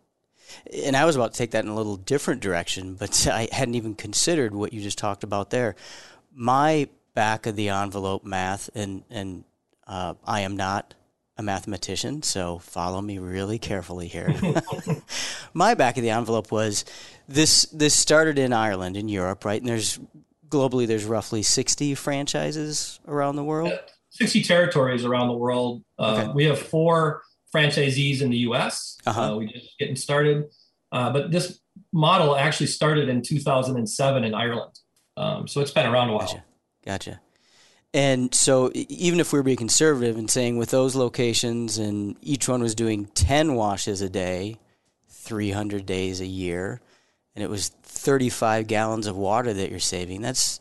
And 0.86 0.96
I 0.96 1.06
was 1.06 1.16
about 1.16 1.34
to 1.34 1.38
take 1.38 1.52
that 1.52 1.66
in 1.66 1.72
a 1.72 1.76
little 1.76 1.98
different 1.98 2.42
direction, 2.42 2.96
but 2.96 3.28
I 3.32 3.48
hadn't 3.52 3.76
even 3.76 3.96
considered 3.96 4.54
what 4.54 4.74
you 4.74 4.82
just 4.82 4.98
talked 4.98 5.24
about 5.24 5.50
there. 5.50 5.76
My 6.34 6.90
back 7.14 7.46
of 7.46 7.56
the 7.56 7.70
envelope 7.70 8.24
math, 8.24 8.70
and 8.76 9.04
and 9.10 9.44
uh, 9.88 10.16
I 10.26 10.42
am 10.42 10.56
not 10.56 10.94
a 11.38 11.44
mathematician, 11.44 12.22
so 12.22 12.60
follow 12.60 13.02
me 13.02 13.18
really 13.18 13.58
carefully 13.58 14.08
here. 14.08 14.34
My 15.54 15.74
back 15.74 15.98
of 15.98 16.04
the 16.04 16.12
envelope 16.12 16.52
was 16.52 16.86
this. 17.28 17.64
This 17.72 17.96
started 17.96 18.38
in 18.38 18.54
Ireland, 18.54 18.98
in 18.98 19.10
Europe, 19.10 19.46
right? 19.46 19.60
And 19.60 19.70
there's 19.70 20.00
globally 20.48 20.86
there's 20.86 21.06
roughly 21.06 21.42
sixty 21.42 21.96
franchises 21.96 23.00
around 23.08 23.36
the 23.36 23.44
world. 23.44 23.74
Sixty 24.10 24.44
territories 24.44 25.06
around 25.06 25.28
the 25.28 25.38
world. 25.38 25.84
Uh. 25.98 26.32
We 26.36 26.46
have 26.46 26.60
four 26.60 27.24
franchisees 27.54 28.22
in 28.22 28.30
the 28.30 28.38
US. 28.38 28.98
Uh-huh. 29.06 29.34
Uh, 29.34 29.36
we 29.38 29.48
just 29.48 29.78
getting 29.80 29.96
started. 29.96 30.46
Uh, 30.92 31.12
but 31.12 31.32
this 31.32 31.60
model 31.92 32.36
actually 32.36 32.68
started 32.68 33.10
in 33.10 33.22
2007 33.22 34.24
in 34.24 34.34
Ireland. 34.34 34.80
Um, 35.18 35.48
so 35.48 35.62
it's 35.62 35.72
been 35.72 35.86
around 35.86 36.10
a 36.10 36.14
while. 36.14 36.28
Gotcha. 36.28 36.44
Gotcha. 36.86 37.22
And 37.94 38.34
so 38.34 38.72
even 38.74 39.20
if 39.20 39.32
we 39.32 39.40
are 39.40 39.44
being 39.44 39.58
conservative 39.58 40.18
and 40.18 40.30
saying 40.30 40.58
with 40.58 40.72
those 40.72 40.96
locations 40.96 41.78
and 41.78 42.16
each 42.22 42.50
one 42.50 42.62
was 42.62 42.74
doing 42.74 43.06
10 43.14 43.54
washes 43.54 44.02
a 44.02 44.10
day, 44.10 44.58
300 45.10 45.86
days 45.86 46.20
a 46.20 46.26
year, 46.26 46.82
and 47.36 47.44
it 47.44 47.50
was 47.50 47.70
35 47.70 48.68
gallons 48.68 49.06
of 49.06 49.16
water 49.16 49.54
that 49.54 49.70
you're 49.70 49.80
saving, 49.80 50.22
that's 50.22 50.60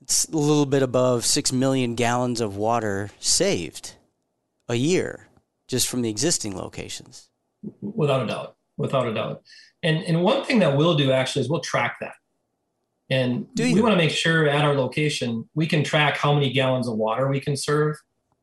it's 0.00 0.24
a 0.24 0.36
little 0.36 0.66
bit 0.66 0.82
above 0.82 1.24
6 1.24 1.52
million 1.52 1.94
gallons 1.94 2.40
of 2.40 2.56
water 2.56 3.10
saved 3.20 3.94
a 4.68 4.74
year 4.74 5.28
just 5.68 5.88
from 5.88 6.02
the 6.02 6.10
existing 6.10 6.56
locations. 6.56 7.28
Without 7.80 8.22
a 8.22 8.26
doubt, 8.26 8.56
without 8.76 9.06
a 9.06 9.14
doubt. 9.14 9.42
And 9.82 9.98
and 10.04 10.22
one 10.22 10.44
thing 10.44 10.58
that 10.60 10.76
we'll 10.76 10.96
do 10.96 11.12
actually 11.12 11.42
is 11.42 11.48
we'll 11.48 11.60
track 11.60 11.98
that. 12.00 12.14
And 13.10 13.46
we 13.58 13.80
want 13.80 13.92
to 13.92 13.96
make 13.96 14.10
sure 14.10 14.48
at 14.48 14.64
our 14.64 14.74
location 14.74 15.48
we 15.54 15.66
can 15.66 15.84
track 15.84 16.16
how 16.16 16.32
many 16.32 16.50
gallons 16.52 16.88
of 16.88 16.96
water 16.96 17.28
we 17.28 17.40
can 17.40 17.56
serve, 17.56 17.96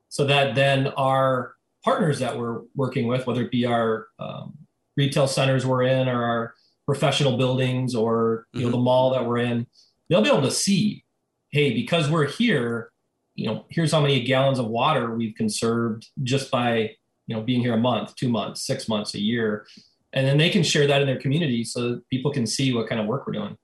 so 0.09 0.25
that 0.25 0.55
then 0.55 0.87
our 0.89 1.55
partners 1.83 2.19
that 2.19 2.37
we're 2.37 2.61
working 2.75 3.07
with, 3.07 3.25
whether 3.25 3.41
it 3.41 3.51
be 3.51 3.65
our 3.65 4.07
um, 4.19 4.57
retail 4.97 5.27
centers 5.27 5.65
we're 5.65 5.83
in 5.83 6.07
or 6.09 6.23
our 6.23 6.53
professional 6.85 7.37
buildings 7.37 7.93
or 7.95 8.47
you 8.53 8.61
know 8.61 8.69
Mhm. 8.69 8.71
the 8.71 8.77
mall 8.79 9.11
that 9.11 9.23
we're 9.25 9.37
in 9.37 9.67
they'll 10.09 10.23
be 10.23 10.27
able 10.29 10.41
to 10.41 10.49
see 10.49 11.03
hey 11.51 11.71
because 11.71 12.09
we're 12.09 12.25
here 12.27 12.91
you 13.35 13.45
know 13.45 13.65
here's 13.69 13.91
how 13.91 14.01
many 14.01 14.23
gallons 14.23 14.57
of 14.57 14.65
water 14.67 15.13
we've 15.15 15.35
conserved 15.35 16.07
just 16.23 16.49
by 16.49 16.89
you 17.27 17.35
know 17.35 17.43
being 17.43 17.61
here 17.61 17.75
a 17.75 17.77
month 17.77 18.15
two 18.15 18.27
months 18.27 18.65
six 18.65 18.89
months 18.89 19.13
a 19.13 19.21
year. 19.21 19.67
And 20.13 20.25
then 20.25 20.39
they 20.39 20.49
can 20.49 20.63
share 20.63 20.87
that 20.87 21.01
in 21.01 21.07
their 21.07 21.19
community 21.19 21.63
so 21.63 21.89
that 21.89 22.09
people 22.09 22.31
can 22.31 22.47
see 22.47 22.73
what 22.73 22.89
kind 22.89 22.99
of 22.99 23.05
work 23.05 23.27
we're 23.27 23.33
doing 23.33 23.55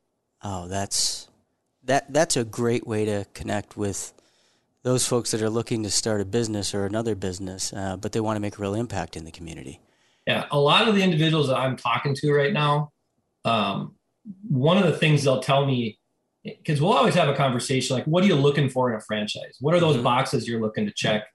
Oh, 0.48 0.68
that's 0.68 1.28
that 1.86 2.14
that's 2.14 2.38
a 2.38 2.44
great 2.44 2.86
way 2.86 3.04
to 3.06 3.26
connect 3.34 3.76
with 3.76 4.14
those 4.84 5.08
folks 5.08 5.32
that 5.32 5.42
are 5.42 5.50
looking 5.50 5.82
to 5.82 5.90
start 5.90 6.22
a 6.22 6.26
business 6.26 6.76
or 6.76 6.86
another 6.86 7.16
business, 7.16 7.74
uh, 7.74 7.98
but 7.98 8.12
they 8.12 8.20
want 8.20 8.36
to 8.36 8.40
make 8.40 8.60
a 8.60 8.62
real 8.62 8.76
impact 8.76 9.18
in 9.18 9.26
the 9.26 9.32
community. 9.32 9.80
Yeah, 10.28 10.46
a 10.52 10.60
lot 10.60 10.88
of 10.88 10.94
the 10.94 11.02
individuals 11.02 11.48
that 11.48 11.58
I'm 11.58 11.76
talking 11.76 12.14
to 12.18 12.32
right 12.32 12.54
now, 12.54 12.92
um, 13.44 13.96
one 14.48 14.78
of 14.78 14.84
the 14.84 14.96
things 14.96 15.24
they'll 15.24 15.40
tell 15.40 15.66
me, 15.66 15.98
because 16.44 16.80
we'll 16.80 16.94
always 16.94 17.16
have 17.16 17.28
a 17.28 17.36
conversation 17.36 17.96
like, 17.96 18.06
what 18.06 18.24
are 18.24 18.28
you 18.28 18.36
looking 18.36 18.70
for 18.70 18.92
in 18.92 18.98
a 18.98 19.02
franchise? 19.02 19.58
What 19.62 19.74
are 19.74 19.80
those 19.80 19.98
Mhm. 19.98 20.04
boxes 20.04 20.48
you're 20.48 20.62
looking 20.62 20.86
to 20.86 20.94
check? 20.96 21.26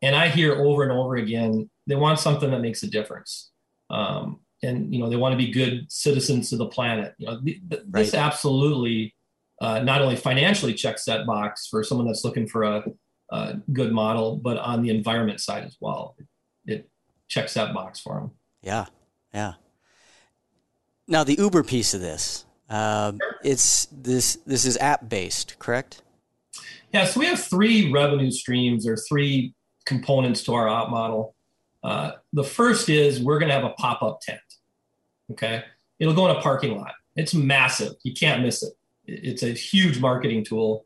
And 0.00 0.14
I 0.14 0.28
hear 0.28 0.54
over 0.54 0.84
and 0.84 0.92
over 0.92 1.16
again, 1.16 1.68
they 1.88 1.96
want 1.96 2.20
something 2.20 2.52
that 2.52 2.60
makes 2.60 2.84
a 2.84 2.88
difference. 2.88 3.50
Um, 3.90 4.43
and, 4.64 4.92
you 4.92 5.00
know, 5.00 5.08
they 5.08 5.16
want 5.16 5.32
to 5.32 5.36
be 5.36 5.50
good 5.50 5.90
citizens 5.90 6.52
of 6.52 6.58
the 6.58 6.66
planet. 6.66 7.14
You 7.18 7.26
know, 7.26 7.40
th- 7.40 7.60
th- 7.70 7.82
this 7.86 8.14
absolutely 8.14 9.14
uh, 9.60 9.80
not 9.80 10.02
only 10.02 10.16
financially 10.16 10.74
checks 10.74 11.04
that 11.04 11.26
box 11.26 11.68
for 11.68 11.84
someone 11.84 12.06
that's 12.06 12.24
looking 12.24 12.46
for 12.46 12.64
a, 12.64 12.84
a 13.30 13.54
good 13.72 13.92
model, 13.92 14.36
but 14.36 14.58
on 14.58 14.82
the 14.82 14.90
environment 14.90 15.40
side 15.40 15.64
as 15.64 15.76
well. 15.80 16.16
It 16.66 16.88
checks 17.28 17.54
that 17.54 17.72
box 17.72 18.00
for 18.00 18.14
them. 18.14 18.30
Yeah, 18.62 18.86
yeah. 19.32 19.54
Now 21.06 21.24
the 21.24 21.34
Uber 21.34 21.62
piece 21.62 21.94
of 21.94 22.00
this, 22.00 22.46
um, 22.70 23.18
it's 23.42 23.86
this 23.92 24.38
this 24.46 24.64
is 24.64 24.78
app 24.78 25.08
based, 25.08 25.58
correct? 25.58 26.02
Yeah, 26.92 27.04
so 27.04 27.20
we 27.20 27.26
have 27.26 27.40
three 27.40 27.92
revenue 27.92 28.30
streams 28.30 28.86
or 28.86 28.96
three 28.96 29.54
components 29.84 30.42
to 30.44 30.54
our 30.54 30.68
op 30.68 30.90
model. 30.90 31.34
Uh, 31.82 32.12
the 32.32 32.44
first 32.44 32.88
is 32.88 33.20
we're 33.20 33.38
going 33.38 33.50
to 33.50 33.54
have 33.54 33.64
a 33.64 33.74
pop 33.74 34.02
up 34.02 34.20
tent. 34.22 34.40
Okay. 35.32 35.62
It'll 35.98 36.14
go 36.14 36.28
in 36.30 36.36
a 36.36 36.40
parking 36.40 36.76
lot. 36.78 36.92
It's 37.16 37.34
massive. 37.34 37.92
You 38.02 38.12
can't 38.12 38.42
miss 38.42 38.62
it. 38.62 38.72
It's 39.06 39.42
a 39.42 39.48
huge 39.52 40.00
marketing 40.00 40.44
tool. 40.44 40.84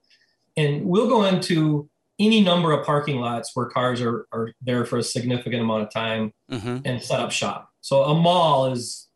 And 0.56 0.84
we'll 0.84 1.08
go 1.08 1.24
into 1.24 1.88
any 2.18 2.40
number 2.42 2.72
of 2.72 2.84
parking 2.84 3.20
lots 3.20 3.52
where 3.54 3.66
cars 3.66 4.00
are, 4.02 4.26
are 4.32 4.52
there 4.60 4.84
for 4.84 4.98
a 4.98 5.02
significant 5.02 5.62
amount 5.62 5.82
of 5.84 5.90
time 5.90 6.32
Mm-hmm. 6.50 6.78
and 6.86 7.02
set 7.02 7.20
up 7.20 7.30
shop. 7.30 7.70
So 7.82 8.02
a 8.04 8.14
mall 8.14 8.72
is 8.72 9.06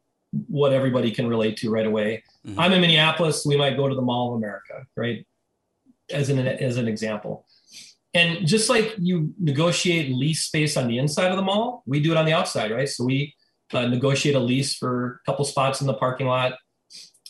what 0.49 0.73
everybody 0.73 1.11
can 1.11 1.27
relate 1.27 1.57
to 1.59 1.71
right 1.71 1.87
away. 1.87 2.23
Mhm. 2.47 2.55
I'm 2.59 2.73
in 2.73 2.81
Minneapolis. 2.83 3.45
We 3.47 3.57
might 3.57 3.77
go 3.77 3.89
to 3.89 3.95
the 3.95 4.03
Mall 4.03 4.29
of 4.33 4.37
America, 4.37 4.87
right? 4.97 5.27
As 6.11 6.29
an 6.29 6.39
as 6.47 6.77
an 6.77 6.89
example. 6.89 7.47
And 8.15 8.47
just 8.47 8.69
like 8.69 8.95
you 8.99 9.33
negotiate 9.41 10.15
lease 10.15 10.45
space 10.45 10.77
on 10.77 10.87
the 10.89 10.99
inside 10.99 11.31
of 11.31 11.37
the 11.37 11.43
mall, 11.43 11.83
we 11.87 12.01
do 12.01 12.11
it 12.13 12.19
on 12.19 12.27
the 12.27 12.35
outside, 12.35 12.71
right? 12.71 12.89
So 12.89 13.05
we 13.05 13.35
uh, 13.73 13.87
negotiate 13.87 14.35
a 14.35 14.41
lease 14.41 14.75
for 14.75 15.21
a 15.23 15.31
couple 15.31 15.45
spots 15.45 15.81
in 15.81 15.87
the 15.87 15.95
parking 15.95 16.27
lot, 16.27 16.55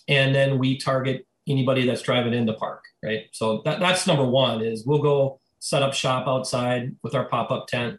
and 0.09 0.35
then 0.35 0.59
we 0.59 0.79
target 0.79 1.27
anybody 1.49 1.87
that's 1.87 2.03
driving 2.03 2.35
in 2.35 2.47
the 2.47 2.55
park, 2.55 2.85
right? 3.05 3.25
So 3.33 3.63
that, 3.65 3.81
that's 3.81 4.07
number 4.07 4.25
one 4.25 4.63
is 4.63 4.87
we'll 4.87 5.03
go 5.03 5.41
set 5.59 5.83
up 5.83 5.95
shop 5.95 6.27
outside 6.27 6.95
with 7.03 7.15
our 7.15 7.29
pop-up 7.29 7.67
tent. 7.67 7.99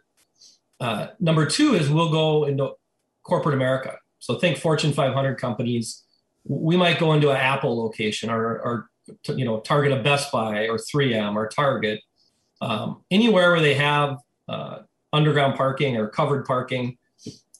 Uh, 0.80 1.08
number 1.20 1.46
two 1.46 1.74
is 1.74 1.88
we'll 1.88 2.10
go 2.10 2.44
into 2.44 2.72
corporate 3.22 3.54
America. 3.54 3.96
So 4.18 4.38
think 4.38 4.58
Fortune 4.58 4.92
500 4.92 5.36
companies. 5.36 6.02
We 6.44 6.76
might 6.76 6.98
go 6.98 7.12
into 7.12 7.30
an 7.30 7.36
Apple 7.36 7.82
location 7.82 8.30
or, 8.30 8.60
or 8.60 8.88
you 9.28 9.44
know, 9.44 9.60
target 9.60 9.92
a 9.92 10.02
Best 10.02 10.32
Buy 10.32 10.68
or 10.68 10.76
3M 10.76 11.34
or 11.34 11.48
Target, 11.48 12.00
um, 12.60 13.02
anywhere 13.10 13.52
where 13.52 13.60
they 13.60 13.74
have 13.74 14.16
uh, 14.48 14.78
underground 15.12 15.56
parking 15.56 15.96
or 15.96 16.08
covered 16.08 16.44
parking, 16.44 16.96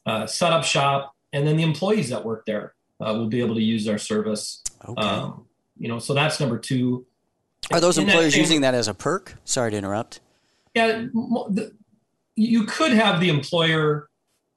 uh, 0.07 0.27
set 0.27 0.53
up 0.53 0.65
shop, 0.65 1.15
and 1.33 1.47
then 1.47 1.57
the 1.57 1.63
employees 1.63 2.09
that 2.11 2.25
work 2.25 2.45
there 2.47 2.75
uh, 3.01 3.13
will 3.13 3.29
be 3.29 3.41
able 3.41 3.55
to 3.55 3.63
use 3.63 3.89
our 3.89 3.99
service. 3.99 4.63
Okay. 4.87 5.01
Um, 5.01 5.47
you 5.79 5.89
know, 5.89 5.99
so 5.99 6.15
that's 6.15 6.41
number 6.41 6.59
two. 6.59 7.07
Are 7.73 7.81
those 7.81 7.99
in 7.99 8.07
that 8.07 8.13
employers 8.13 8.37
using 8.37 8.61
that 8.61 8.75
as 8.75 8.89
a 8.89 8.95
perk? 8.95 9.35
Sorry 9.45 9.71
to 9.71 9.77
interrupt. 9.77 10.21
Yeah, 10.75 11.07
the, 11.15 11.73
you 12.37 12.65
could 12.65 12.93
have 12.93 13.21
the 13.21 13.29
employer 13.31 14.09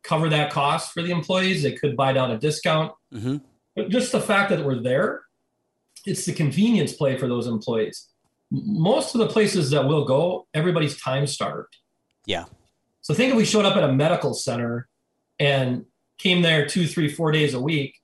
cover 0.04 0.30
that 0.30 0.52
cost 0.52 0.94
for 0.94 1.02
the 1.02 1.12
employees. 1.12 1.64
They 1.64 1.74
could 1.74 1.96
buy 1.96 2.14
down 2.14 2.32
a 2.32 2.38
discount. 2.38 2.94
Mm-hmm. 3.14 3.38
But 3.76 3.90
just 3.90 4.12
the 4.12 4.22
fact 4.22 4.50
that 4.50 4.66
we're 4.66 4.82
there, 4.82 5.22
it's 6.06 6.26
the 6.26 6.34
convenience 6.34 6.94
play 6.94 7.18
for 7.18 7.28
those 7.28 7.48
employees. 7.48 8.08
Most 8.50 9.14
of 9.14 9.20
the 9.20 9.28
places 9.28 9.70
that 9.72 9.88
we'll 9.88 10.06
go, 10.06 10.48
everybody's 10.54 11.00
time 11.00 11.28
starved. 11.28 11.76
Yeah. 12.26 12.46
So 13.02 13.14
think 13.14 13.32
if 13.32 13.38
we 13.38 13.46
showed 13.46 13.66
up 13.66 13.78
at 13.78 13.84
a 13.84 13.92
medical 13.92 14.34
center 14.34 14.88
and 15.40 15.86
came 16.18 16.42
there 16.42 16.66
two, 16.66 16.88
three, 16.88 17.10
four 17.10 17.32
days 17.32 17.54
a 17.54 17.60
week 17.60 17.96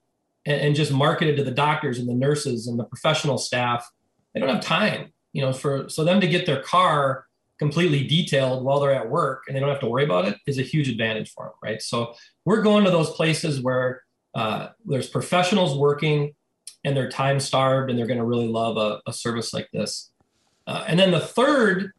and, 0.46 0.62
and 0.62 0.76
just 0.76 0.92
marketed 0.92 1.38
to 1.38 1.44
the 1.44 1.52
doctors 1.52 2.00
and 2.00 2.08
the 2.08 2.14
nurses 2.14 2.68
and 2.68 2.80
the 2.80 2.84
professional 2.84 3.38
staff, 3.38 3.90
they 4.34 4.40
don't 4.40 4.50
have 4.50 4.64
time, 4.64 5.12
you 5.32 5.42
know, 5.42 5.54
for 5.54 5.90
so 5.90 6.04
them 6.04 6.22
to 6.22 6.28
get 6.28 6.46
their 6.46 6.62
car 6.62 7.26
completely 7.60 8.06
detailed 8.06 8.64
while 8.64 8.80
they're 8.80 8.94
at 8.94 9.10
work 9.10 9.44
and 9.48 9.56
they 9.56 9.60
don't 9.60 9.70
have 9.70 9.80
to 9.80 9.88
worry 9.88 10.04
about 10.04 10.28
it 10.28 10.38
is 10.48 10.58
a 10.58 10.64
huge 10.64 10.90
advantage 10.90 11.32
for 11.32 11.46
them, 11.46 11.54
right? 11.64 11.82
So 11.82 12.14
we're 12.46 12.62
going 12.62 12.84
to 12.86 12.92
those 12.92 13.12
places 13.12 13.62
where 13.62 14.04
uh, 14.36 14.70
there's 14.86 15.10
professionals 15.10 15.78
working 15.78 16.34
and 16.84 16.98
they're 16.98 17.10
time 17.10 17.40
starved 17.40 17.90
and 17.90 17.98
they're 17.98 18.08
going 18.08 18.20
to 18.20 18.26
really 18.26 18.48
love 18.48 18.78
a, 18.78 19.02
a 19.08 19.14
service 19.14 19.54
like 19.54 19.70
this. 19.72 20.12
Uh, 20.68 20.84
and 20.88 21.00
then 21.00 21.12
the 21.12 21.20
third 21.20 21.92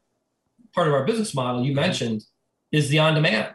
part 0.75 0.89
of 0.89 0.95
our 0.95 1.05
business 1.05 1.35
model 1.35 1.65
you 1.65 1.75
mentioned 1.75 2.25
is 2.73 2.89
the 2.89 2.99
on 2.99 3.15
demand. 3.15 3.55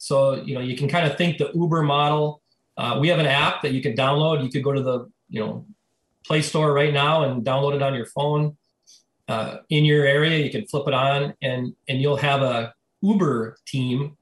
So, 0.00 0.42
you 0.42 0.54
know, 0.54 0.60
you 0.62 0.76
can 0.78 0.88
kind 0.88 1.06
of 1.06 1.18
think 1.18 1.36
the 1.36 1.50
Uber 1.54 1.82
model. 1.82 2.40
Uh, 2.78 2.96
we 2.98 3.08
have 3.08 3.18
an 3.18 3.26
app 3.26 3.60
that 3.60 3.72
you 3.72 3.82
can 3.82 3.94
download. 3.94 4.42
You 4.42 4.50
could 4.50 4.64
go 4.64 4.72
to 4.72 4.82
the, 4.82 5.10
you 5.28 5.40
know, 5.40 5.66
Play 6.24 6.40
Store 6.40 6.72
right 6.72 6.92
now 6.92 7.24
and 7.24 7.44
download 7.44 7.74
it 7.74 7.82
on 7.82 7.94
your 7.94 8.06
phone. 8.06 8.56
Uh, 9.28 9.58
in 9.68 9.84
your 9.84 10.06
area, 10.06 10.38
you 10.42 10.50
can 10.50 10.66
flip 10.66 10.88
it 10.88 10.94
on 10.94 11.34
and 11.42 11.74
and 11.86 12.00
you'll 12.00 12.16
have 12.16 12.40
a 12.42 12.72
Uber 13.02 13.58
team 13.66 14.16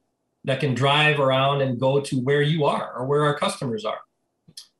that 0.44 0.58
can 0.58 0.74
drive 0.74 1.20
around 1.20 1.60
and 1.62 1.78
go 1.78 2.00
to 2.00 2.16
where 2.20 2.42
you 2.42 2.64
are 2.64 2.92
or 2.94 3.06
where 3.06 3.22
our 3.22 3.38
customers 3.38 3.84
are. 3.84 4.00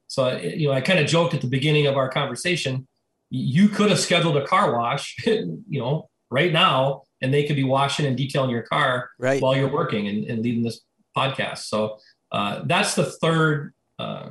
So, 0.09 0.37
you 0.38 0.67
know, 0.69 0.75
I 0.75 0.81
kind 0.81 0.99
of 0.99 1.07
joked 1.07 1.35
at 1.35 1.43
the 1.43 1.47
beginning 1.49 1.87
of 1.87 1.97
our 1.97 2.09
conversation, 2.09 2.88
you 3.31 3.69
could 3.69 3.90
have 3.90 4.00
scheduled 4.00 4.37
a 4.37 4.47
car 4.47 4.75
wash, 4.75 5.14
you 5.26 5.62
know, 5.69 6.09
right 6.31 6.52
now, 6.52 7.02
and 7.21 7.33
they 7.33 7.45
could 7.45 7.57
be 7.57 7.64
washing 7.64 8.07
and 8.07 8.17
detailing 8.17 8.50
your 8.50 8.62
car 8.62 9.11
Right. 9.19 9.40
while 9.40 9.57
you're 9.57 9.73
working 9.73 10.09
and, 10.09 10.25
and 10.25 10.43
leading 10.43 10.62
this 10.62 10.81
podcast. 11.17 11.59
So 11.59 11.99
uh, 12.33 12.62
that's 12.65 12.95
the 12.95 13.05
third 13.05 13.73
uh, 13.99 14.31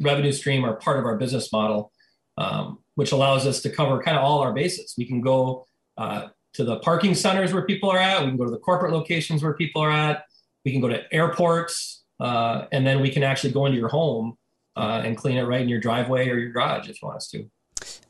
revenue 0.00 0.32
stream 0.32 0.64
or 0.64 0.74
part 0.74 0.98
of 0.98 1.04
our 1.04 1.16
business 1.16 1.52
model, 1.52 1.92
um, 2.36 2.78
which 2.94 3.12
allows 3.12 3.46
us 3.46 3.62
to 3.62 3.70
cover 3.70 4.02
kind 4.02 4.16
of 4.16 4.24
all 4.24 4.40
our 4.40 4.52
bases. 4.52 4.94
We 4.96 5.06
can 5.06 5.20
go 5.20 5.66
uh, 5.96 6.28
to 6.54 6.64
the 6.64 6.78
parking 6.78 7.14
centers 7.14 7.52
where 7.52 7.64
people 7.64 7.90
are 7.90 7.98
at. 7.98 8.22
We 8.22 8.28
can 8.28 8.36
go 8.36 8.44
to 8.44 8.50
the 8.50 8.58
corporate 8.58 8.92
locations 8.92 9.42
where 9.42 9.54
people 9.54 9.82
are 9.82 9.90
at. 9.90 10.24
We 10.64 10.72
can 10.72 10.80
go 10.80 10.88
to 10.88 11.02
airports, 11.12 12.04
uh, 12.20 12.66
and 12.72 12.86
then 12.86 13.00
we 13.00 13.10
can 13.10 13.22
actually 13.22 13.52
go 13.52 13.66
into 13.66 13.78
your 13.78 13.88
home 13.88 14.38
uh, 14.76 15.02
and 15.04 15.16
clean 15.16 15.36
it 15.36 15.42
right 15.42 15.60
in 15.60 15.68
your 15.68 15.80
driveway 15.80 16.28
or 16.28 16.38
your 16.38 16.50
garage 16.50 16.88
if 16.88 17.00
you 17.02 17.06
want 17.06 17.16
us 17.16 17.28
to. 17.28 17.48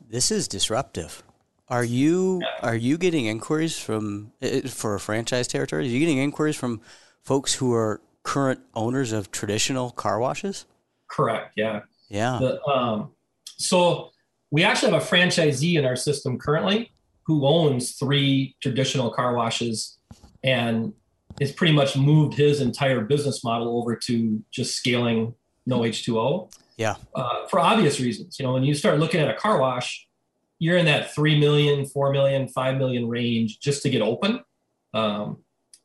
This 0.07 0.31
is 0.31 0.47
disruptive. 0.47 1.23
Are 1.67 1.83
you 1.83 2.43
are 2.61 2.75
you 2.75 2.97
getting 2.97 3.25
inquiries 3.25 3.77
from 3.77 4.31
uh, 4.41 4.61
for 4.67 4.93
a 4.93 4.99
franchise 4.99 5.47
territory? 5.47 5.85
Are 5.85 5.89
you 5.89 5.99
getting 5.99 6.19
inquiries 6.19 6.55
from 6.55 6.81
folks 7.23 7.55
who 7.55 7.73
are 7.73 8.01
current 8.25 8.59
owners 8.73 9.13
of 9.13 9.31
traditional 9.31 9.91
car 9.91 10.19
washes? 10.19 10.65
Correct. 11.07 11.53
Yeah. 11.55 11.81
Yeah. 12.09 12.39
The, 12.41 12.61
um, 12.65 13.11
so 13.57 14.11
we 14.51 14.63
actually 14.63 14.91
have 14.91 15.01
a 15.01 15.05
franchisee 15.05 15.77
in 15.77 15.85
our 15.85 15.95
system 15.95 16.37
currently 16.37 16.91
who 17.25 17.47
owns 17.47 17.93
three 17.93 18.55
traditional 18.61 19.11
car 19.11 19.35
washes 19.35 19.97
and 20.43 20.91
has 21.39 21.51
pretty 21.51 21.73
much 21.73 21.95
moved 21.95 22.33
his 22.33 22.61
entire 22.61 23.01
business 23.01 23.43
model 23.43 23.79
over 23.79 23.95
to 23.95 24.43
just 24.51 24.75
scaling 24.75 25.33
no 25.65 25.79
H2O. 25.81 26.51
Yeah. 26.77 26.95
Uh, 27.13 27.47
for 27.47 27.59
obvious 27.59 27.99
reasons. 27.99 28.37
You 28.39 28.45
know, 28.45 28.53
when 28.53 28.63
you 28.63 28.73
start 28.73 28.99
looking 28.99 29.21
at 29.21 29.29
a 29.29 29.33
car 29.35 29.59
wash, 29.59 30.07
you're 30.59 30.77
in 30.77 30.85
that 30.85 31.13
3 31.13 31.39
million, 31.39 31.85
4 31.85 32.11
million, 32.11 32.47
5 32.47 32.77
million 32.77 33.07
range 33.07 33.59
just 33.59 33.83
to 33.83 33.89
get 33.89 34.01
open. 34.01 34.43
Um, 34.93 35.43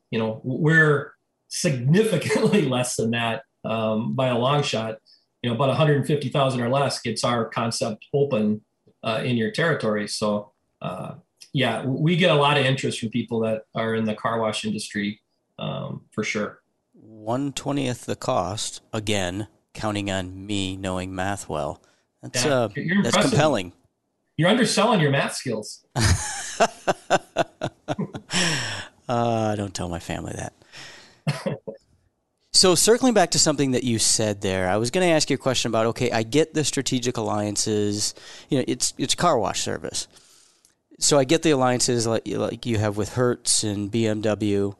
you 0.09 0.19
know, 0.19 0.41
we're 0.43 1.13
significantly 1.51 2.61
less 2.67 2.95
than 2.95 3.11
that 3.11 3.43
um, 3.63 4.15
by 4.15 4.27
a 4.27 4.37
long 4.37 4.63
shot. 4.63 4.97
You 5.43 5.49
know, 5.49 5.55
about 5.55 5.69
150,000 5.69 6.61
or 6.61 6.69
less 6.69 7.01
gets 7.01 7.23
our 7.23 7.45
concept 7.45 8.07
open 8.13 8.61
uh, 9.03 9.21
in 9.23 9.37
your 9.37 9.51
territory. 9.51 10.07
So, 10.07 10.51
uh, 10.81 11.15
yeah, 11.53 11.85
we 11.85 12.15
get 12.15 12.31
a 12.31 12.35
lot 12.35 12.57
of 12.57 12.65
interest 12.65 12.99
from 12.99 13.09
people 13.09 13.39
that 13.41 13.63
are 13.75 13.95
in 13.95 14.05
the 14.05 14.15
car 14.15 14.39
wash 14.39 14.65
industry 14.65 15.19
um, 15.59 16.01
for 16.11 16.23
sure. 16.23 16.61
One 16.93 17.51
twentieth 17.53 18.05
the 18.05 18.15
cost 18.15 18.81
again 18.93 19.47
counting 19.73 20.09
on 20.09 20.45
me 20.45 20.77
knowing 20.77 21.13
math 21.13 21.49
well. 21.49 21.81
That's 22.21 22.45
Yeah, 22.45 22.53
uh, 22.53 22.69
that's 23.03 23.17
compelling. 23.17 23.73
You're 24.37 24.49
underselling 24.49 25.01
your 25.01 25.11
math 25.11 25.35
skills. 25.35 25.85
Uh, 29.11 29.55
don't 29.57 29.73
tell 29.73 29.89
my 29.89 29.99
family 29.99 30.31
that. 30.37 30.53
So, 32.51 32.75
circling 32.75 33.13
back 33.13 33.31
to 33.31 33.39
something 33.39 33.71
that 33.71 33.83
you 33.83 33.99
said 33.99 34.41
there, 34.41 34.69
I 34.69 34.77
was 34.77 34.91
going 34.91 35.07
to 35.07 35.13
ask 35.13 35.29
you 35.29 35.35
a 35.35 35.37
question 35.37 35.69
about. 35.69 35.87
Okay, 35.87 36.11
I 36.11 36.23
get 36.23 36.53
the 36.53 36.63
strategic 36.63 37.17
alliances. 37.17 38.13
You 38.49 38.59
know, 38.59 38.65
it's 38.67 38.93
it's 38.97 39.15
car 39.15 39.37
wash 39.37 39.61
service. 39.61 40.07
So 41.01 41.17
I 41.17 41.23
get 41.23 41.41
the 41.41 41.49
alliances 41.49 42.05
like 42.05 42.27
like 42.27 42.65
you 42.65 42.77
have 42.77 42.95
with 42.95 43.15
Hertz 43.15 43.63
and 43.63 43.91
BMW. 43.91 44.75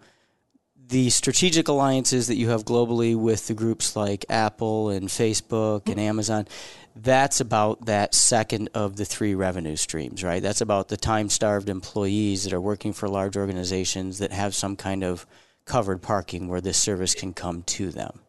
The 0.87 1.09
strategic 1.09 1.67
alliances 1.67 2.27
that 2.27 2.35
you 2.35 2.49
have 2.49 2.65
globally 2.65 3.15
with 3.15 3.47
the 3.47 3.53
groups 3.53 3.95
like 3.95 4.25
Apple 4.29 4.89
and 4.89 5.07
Facebook 5.07 5.89
and 5.89 5.99
Amazon, 5.99 6.47
that's 6.95 7.39
about 7.39 7.85
that 7.85 8.13
second 8.13 8.69
of 8.73 8.97
the 8.97 9.05
three 9.05 9.33
revenue 9.33 9.77
streams, 9.77 10.23
right? 10.23 10.43
That's 10.43 10.61
about 10.61 10.89
the 10.89 10.97
time 10.97 11.29
starved 11.29 11.69
employees 11.69 12.43
that 12.43 12.53
are 12.53 12.61
working 12.61 12.93
for 12.93 13.07
large 13.07 13.37
organizations 13.37 14.19
that 14.19 14.31
have 14.31 14.53
some 14.53 14.75
kind 14.75 15.03
of 15.03 15.25
covered 15.71 16.01
parking 16.01 16.49
where 16.49 16.59
this 16.61 16.77
service 16.77 17.15
can 17.15 17.33
come 17.33 17.63
to 17.63 17.89
them. 17.91 18.19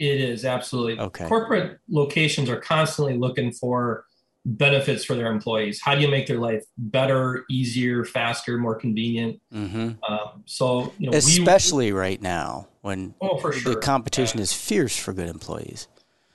It 0.00 0.20
is 0.20 0.44
absolutely. 0.44 0.98
Okay. 0.98 1.26
Corporate 1.26 1.78
locations 1.88 2.50
are 2.50 2.60
constantly 2.60 3.16
looking 3.16 3.52
for 3.52 4.04
benefits 4.44 5.04
for 5.04 5.14
their 5.14 5.30
employees. 5.30 5.80
How 5.80 5.94
do 5.94 6.00
you 6.00 6.08
make 6.08 6.26
their 6.26 6.38
life 6.38 6.64
better, 6.76 7.44
easier, 7.50 8.04
faster, 8.04 8.58
more 8.58 8.74
convenient? 8.74 9.40
hmm 9.52 9.90
Um, 10.08 10.42
so, 10.44 10.92
you 10.98 11.06
know, 11.06 11.10
we, 11.12 11.18
Especially 11.18 11.92
right 11.92 12.20
now 12.20 12.68
when 12.82 13.14
oh, 13.20 13.38
for 13.38 13.52
sure. 13.52 13.74
the 13.74 13.80
competition 13.80 14.40
is 14.40 14.52
fierce 14.52 14.96
for 14.96 15.12
good 15.12 15.28
employees. 15.28 15.86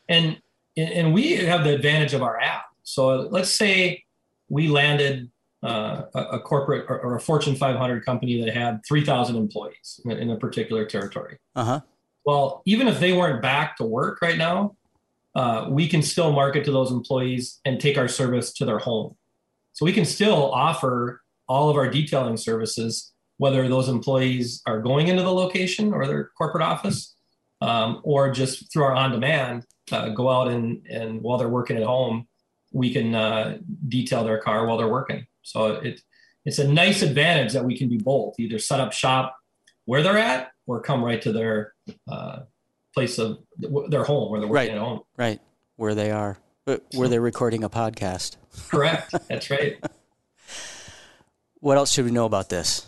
and 0.08 0.38
and 0.76 1.14
we 1.14 1.34
have 1.34 1.64
the 1.64 1.74
advantage 1.74 2.14
of 2.16 2.24
our 2.24 2.40
app. 2.40 2.66
So 2.84 3.28
let's 3.30 3.52
say 3.52 4.04
we 4.50 4.68
landed 4.70 5.30
uh, 5.64 6.04
a, 6.14 6.20
a 6.20 6.40
corporate 6.40 6.86
or, 6.90 7.00
or 7.00 7.16
a 7.16 7.20
Fortune 7.20 7.56
500 7.56 8.06
company 8.06 8.44
that 8.44 8.54
had 8.54 8.86
3,000 8.86 9.36
employees 9.36 10.00
in 10.04 10.12
a, 10.12 10.16
in 10.16 10.30
a 10.32 10.38
particular 10.38 10.86
territory. 10.86 11.38
Uh 11.56 11.64
huh. 11.64 11.82
Well, 12.26 12.62
even 12.66 12.88
if 12.88 13.00
they 13.00 13.14
weren't 13.14 13.42
back 13.42 13.78
to 13.78 13.84
work 13.84 14.22
right 14.22 14.38
now, 14.38 14.76
uh, 15.36 15.68
we 15.70 15.88
can 15.88 16.02
still 16.02 16.32
market 16.32 16.64
to 16.66 16.72
those 16.72 16.92
employees 16.92 17.60
and 17.66 17.80
take 17.80 17.98
our 17.98 18.08
service 18.08 18.54
to 18.54 18.66
their 18.66 18.80
home. 18.80 19.16
So 19.74 19.86
we 19.86 19.94
can 19.94 20.06
still 20.06 20.52
offer 20.52 21.22
all 21.48 21.70
of 21.70 21.76
our 21.76 21.90
detailing 21.90 22.38
services, 22.38 23.12
whether 23.38 23.68
those 23.68 23.90
employees 23.90 24.62
are 24.66 24.80
going 24.80 25.08
into 25.08 25.24
the 25.24 25.34
location 25.34 25.94
or 25.94 26.06
their 26.06 26.30
corporate 26.38 26.64
office, 26.64 27.16
um, 27.62 28.02
or 28.04 28.32
just 28.32 28.72
through 28.72 28.84
our 28.84 28.94
on-demand, 28.94 29.66
uh, 29.92 30.10
go 30.10 30.30
out 30.30 30.48
and 30.48 30.86
and 30.90 31.22
while 31.22 31.38
they're 31.38 31.50
working 31.50 31.78
at 31.78 31.84
home, 31.84 32.28
we 32.72 32.94
can 32.94 33.16
uh, 33.16 33.58
detail 33.88 34.24
their 34.24 34.40
car 34.40 34.66
while 34.66 34.78
they're 34.78 34.88
working. 34.88 35.26
So 35.44 35.76
it 35.76 36.02
it's 36.46 36.60
a 36.60 36.68
nice 36.68 37.02
advantage 37.02 37.54
that 37.54 37.64
we 37.64 37.78
can 37.78 37.88
do 37.90 37.98
both, 38.00 38.40
either 38.40 38.60
set 38.60 38.80
up 38.82 38.92
shop 38.92 39.38
where 39.86 40.02
they're 40.04 40.18
at 40.18 40.52
or 40.68 40.82
come 40.82 41.04
right 41.04 41.22
to 41.22 41.32
their 41.32 41.74
uh, 42.12 42.40
place 42.94 43.18
of 43.18 43.40
their 43.58 44.04
home 44.04 44.30
where 44.32 44.40
they're 44.42 44.50
working 44.50 44.70
Right. 44.70 44.78
at 44.78 44.78
home. 44.78 45.02
Right. 45.18 45.40
Where 45.78 45.96
they 45.96 46.12
are, 46.12 46.38
where 46.66 47.08
they're 47.08 47.22
recording 47.22 47.64
a 47.64 47.70
podcast. 47.70 48.36
Correct. 48.70 49.14
That's 49.30 49.50
right. 49.50 49.78
What 51.60 51.78
else 51.78 51.92
should 51.94 52.06
we 52.06 52.12
know 52.12 52.26
about 52.26 52.50
this? 52.50 52.88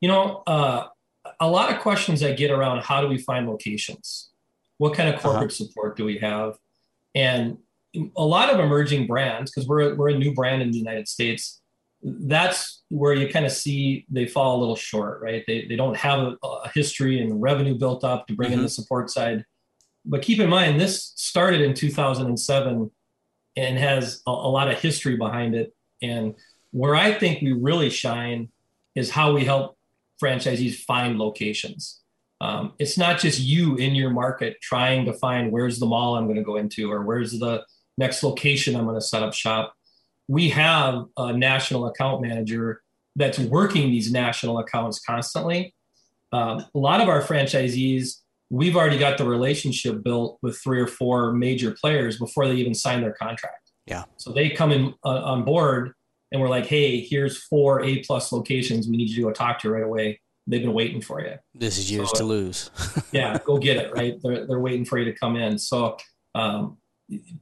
You 0.00 0.08
know, 0.08 0.42
uh, 0.46 0.88
a 1.40 1.48
lot 1.48 1.72
of 1.72 1.80
questions 1.80 2.22
I 2.22 2.32
get 2.32 2.50
around 2.50 2.82
how 2.82 3.00
do 3.00 3.08
we 3.08 3.18
find 3.18 3.48
locations? 3.48 4.30
What 4.78 4.94
kind 4.94 5.14
of 5.14 5.20
corporate 5.20 5.52
support 5.52 5.96
do 5.96 6.04
we 6.04 6.18
have? 6.18 6.58
And 7.14 7.58
a 8.16 8.24
lot 8.24 8.50
of 8.52 8.60
emerging 8.60 9.06
brands, 9.06 9.50
because 9.50 9.68
we're, 9.68 9.94
we're 9.94 10.10
a 10.10 10.18
new 10.18 10.32
brand 10.34 10.62
in 10.62 10.70
the 10.70 10.78
United 10.78 11.08
States, 11.08 11.60
that's 12.02 12.82
where 12.88 13.14
you 13.14 13.28
kind 13.28 13.46
of 13.46 13.52
see 13.52 14.04
they 14.10 14.26
fall 14.26 14.58
a 14.58 14.60
little 14.60 14.76
short, 14.76 15.22
right? 15.22 15.42
They, 15.46 15.66
they 15.66 15.76
don't 15.76 15.96
have 15.96 16.20
a, 16.20 16.36
a 16.46 16.70
history 16.74 17.20
and 17.20 17.40
revenue 17.40 17.74
built 17.78 18.04
up 18.04 18.26
to 18.26 18.34
bring 18.34 18.52
in 18.52 18.58
Mhm. 18.58 18.62
the 18.62 18.68
support 18.68 19.10
side. 19.10 19.44
But 20.04 20.20
keep 20.22 20.38
in 20.38 20.50
mind, 20.50 20.78
this 20.80 21.12
started 21.16 21.62
in 21.62 21.72
2007 21.72 22.90
and 23.56 23.78
has 23.78 24.20
a, 24.26 24.30
a 24.30 24.50
lot 24.50 24.70
of 24.70 24.78
history 24.78 25.16
behind 25.16 25.54
it. 25.54 25.74
And 26.02 26.34
where 26.72 26.94
I 26.94 27.12
think 27.12 27.40
we 27.40 27.52
really 27.52 27.88
shine 27.88 28.48
is 28.94 29.10
how 29.10 29.32
we 29.32 29.44
help 29.44 29.78
franchisees 30.22 30.76
find 30.76 31.18
locations. 31.18 32.00
Um, 32.40 32.72
it's 32.78 32.98
not 32.98 33.18
just 33.18 33.40
you 33.40 33.76
in 33.76 33.94
your 33.94 34.10
market 34.10 34.60
trying 34.60 35.06
to 35.06 35.12
find 35.14 35.50
where's 35.50 35.78
the 35.78 35.86
mall 35.86 36.16
I'm 36.16 36.24
going 36.24 36.36
to 36.36 36.42
go 36.42 36.56
into 36.56 36.90
or 36.92 37.02
where's 37.02 37.38
the 37.38 37.64
next 37.98 38.22
location 38.22 38.76
I'm 38.76 38.84
going 38.84 38.96
to 38.96 39.00
set 39.00 39.22
up 39.22 39.34
shop. 39.34 39.74
We 40.28 40.48
have 40.50 41.04
a 41.16 41.32
national 41.32 41.86
account 41.86 42.22
manager 42.22 42.82
that's 43.16 43.38
working 43.38 43.90
these 43.90 44.10
national 44.10 44.58
accounts 44.58 45.00
constantly. 45.00 45.74
Um, 46.32 46.64
a 46.74 46.78
lot 46.78 47.00
of 47.00 47.08
our 47.08 47.22
franchisees, 47.22 48.20
we've 48.50 48.76
already 48.76 48.98
got 48.98 49.18
the 49.18 49.24
relationship 49.24 50.02
built 50.02 50.38
with 50.42 50.58
three 50.58 50.80
or 50.80 50.86
four 50.86 51.32
major 51.32 51.70
players 51.72 52.18
before 52.18 52.48
they 52.48 52.54
even 52.56 52.74
sign 52.74 53.00
their 53.02 53.12
contract. 53.12 53.70
Yeah. 53.86 54.04
So 54.16 54.32
they 54.32 54.50
come 54.50 54.72
in 54.72 54.94
uh, 55.04 55.08
on 55.22 55.44
board 55.44 55.92
and 56.32 56.40
we're 56.40 56.48
like, 56.48 56.66
hey, 56.66 57.00
here's 57.00 57.36
four 57.44 57.82
A 57.84 57.98
plus 58.02 58.32
locations 58.32 58.88
we 58.88 58.96
need 58.96 59.10
you 59.10 59.16
to 59.16 59.22
go 59.22 59.30
talk 59.32 59.60
to 59.60 59.70
right 59.70 59.84
away. 59.84 60.20
They've 60.46 60.60
been 60.62 60.74
waiting 60.74 61.00
for 61.00 61.20
you. 61.20 61.34
This 61.54 61.78
is 61.78 61.90
yours 61.92 62.10
So- 62.10 62.18
to 62.18 62.24
lose. 62.24 62.70
Yeah, 63.12 63.38
go 63.44 63.58
get 63.58 63.76
it. 63.76 63.92
Right? 63.94 64.20
They're 64.20 64.44
they're 64.44 64.58
waiting 64.58 64.84
for 64.84 64.98
you 64.98 65.04
to 65.04 65.12
come 65.12 65.36
in. 65.36 65.56
So 65.56 65.96
um, 66.34 66.78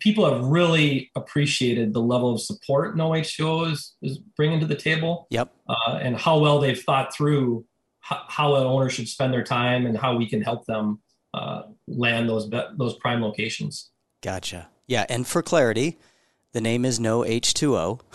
people 0.00 0.28
have 0.30 0.44
really 0.44 1.10
appreciated 1.14 1.92
the 1.94 2.00
level 2.00 2.32
of 2.32 2.40
support 2.40 2.96
No 2.96 3.12
HO 3.14 3.64
is, 3.64 3.94
is 4.02 4.18
bringing 4.36 4.60
to 4.60 4.66
the 4.66 4.74
table 4.74 5.26
Yep. 5.30 5.52
uh, 5.68 5.98
and 6.02 6.16
how 6.16 6.38
well 6.38 6.58
they've 6.58 6.80
thought 6.80 7.14
through 7.14 7.64
how, 8.00 8.22
how 8.28 8.54
an 8.56 8.64
owner 8.64 8.90
should 8.90 9.08
spend 9.08 9.32
their 9.32 9.44
time 9.44 9.86
and 9.86 9.96
how 9.96 10.16
we 10.16 10.28
can 10.28 10.42
help 10.42 10.66
them 10.66 11.00
uh, 11.34 11.62
land 11.86 12.28
those 12.28 12.50
those 12.76 12.94
prime 12.96 13.22
locations. 13.22 13.90
Gotcha. 14.22 14.68
Yeah. 14.86 15.06
And 15.08 15.26
for 15.26 15.42
clarity, 15.42 15.98
the 16.52 16.60
name 16.60 16.84
is 16.84 16.98
No 17.00 17.20
H2O. 17.20 18.00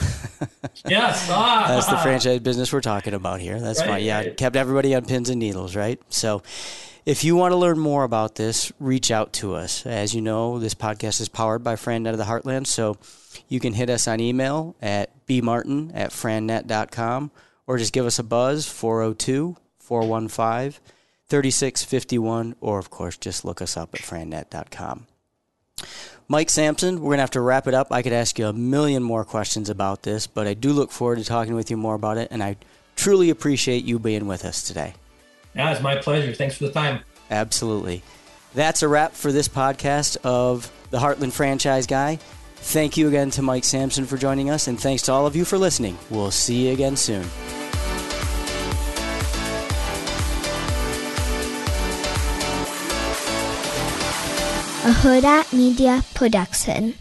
Yes, 0.88 1.27
ah, 1.31 1.65
That's 1.67 1.88
the 1.88 1.97
franchise 1.97 2.39
business 2.41 2.71
we're 2.71 2.81
talking 2.81 3.13
about 3.15 3.39
here. 3.41 3.60
That's 3.60 3.79
Right, 3.79 3.88
fine. 3.89 4.03
Yeah, 4.03 4.17
right. 4.19 4.38
kept 4.38 4.55
everybody 4.55 4.93
on 4.93 5.05
pins 5.05 5.29
and 5.29 5.39
needles, 5.39 5.75
right? 5.75 5.99
So, 6.10 6.43
if 7.07 7.23
you 7.23 7.37
want 7.37 7.53
to 7.53 7.55
learn 7.55 7.79
more 7.79 8.03
about 8.03 8.35
this, 8.35 8.69
reach 8.81 9.11
out 9.11 9.31
to 9.31 9.55
us. 9.55 9.85
As 9.85 10.13
you 10.13 10.21
know, 10.21 10.59
this 10.59 10.75
podcast 10.75 11.21
is 11.21 11.29
powered 11.29 11.63
by 11.63 11.75
FranNet 11.75 12.11
of 12.11 12.17
the 12.17 12.25
Heartland, 12.25 12.67
so 12.67 12.97
you 13.47 13.61
can 13.61 13.71
hit 13.71 13.89
us 13.89 14.09
on 14.09 14.19
email 14.19 14.75
at 14.81 15.25
bmartin 15.25 15.89
at 15.93 16.09
frannet.com 16.09 17.31
or 17.65 17.77
just 17.77 17.93
give 17.93 18.05
us 18.05 18.19
a 18.19 18.23
buzz 18.23 18.67
402 18.67 19.55
415 19.79 20.81
3651 21.29 22.55
or, 22.59 22.77
of 22.77 22.89
course, 22.89 23.15
just 23.15 23.45
look 23.45 23.61
us 23.61 23.77
up 23.77 23.93
at 23.93 24.01
frannet.com. 24.01 25.07
Mike 26.27 26.49
Samson, 26.49 26.95
we're 26.95 27.11
going 27.11 27.19
to 27.19 27.21
have 27.21 27.31
to 27.31 27.41
wrap 27.41 27.67
it 27.67 27.73
up. 27.73 27.87
I 27.89 28.01
could 28.01 28.11
ask 28.11 28.37
you 28.37 28.47
a 28.47 28.53
million 28.53 29.01
more 29.01 29.23
questions 29.23 29.69
about 29.69 30.03
this, 30.03 30.27
but 30.27 30.45
I 30.45 30.53
do 30.53 30.73
look 30.73 30.91
forward 30.91 31.19
to 31.19 31.23
talking 31.23 31.55
with 31.55 31.71
you 31.71 31.77
more 31.77 31.95
about 31.95 32.17
it, 32.17 32.27
and 32.31 32.43
I 32.43 32.57
truly 32.97 33.29
appreciate 33.29 33.85
you 33.85 33.97
being 33.97 34.27
with 34.27 34.43
us 34.43 34.61
today. 34.61 34.93
Yeah, 35.57 35.71
it's 35.71 35.81
my 35.81 35.95
pleasure. 35.95 36.33
Thanks 36.33 36.55
for 36.55 36.65
the 36.65 36.71
time. 36.71 37.01
Absolutely. 37.31 38.03
That's 38.53 38.83
a 38.83 38.87
wrap 38.87 39.13
for 39.13 39.31
this 39.31 39.47
podcast 39.47 40.17
of 40.23 40.71
the 40.91 40.99
Heartland 40.99 41.33
Franchise 41.33 41.87
Guy. 41.87 42.19
Thank 42.55 42.97
you 42.97 43.07
again 43.07 43.31
to 43.31 43.41
Mike 43.41 43.63
Samson 43.63 44.05
for 44.05 44.17
joining 44.17 44.49
us, 44.49 44.67
and 44.67 44.79
thanks 44.79 45.03
to 45.03 45.11
all 45.11 45.27
of 45.27 45.35
you 45.35 45.45
for 45.45 45.57
listening. 45.57 45.97
We'll 46.09 46.31
see 46.31 46.67
you 46.67 46.73
again 46.73 46.95
soon. 46.95 47.25
a 54.87 54.89
Hurrdat 54.89 55.51
Media 55.51 56.01
Production. 56.13 56.93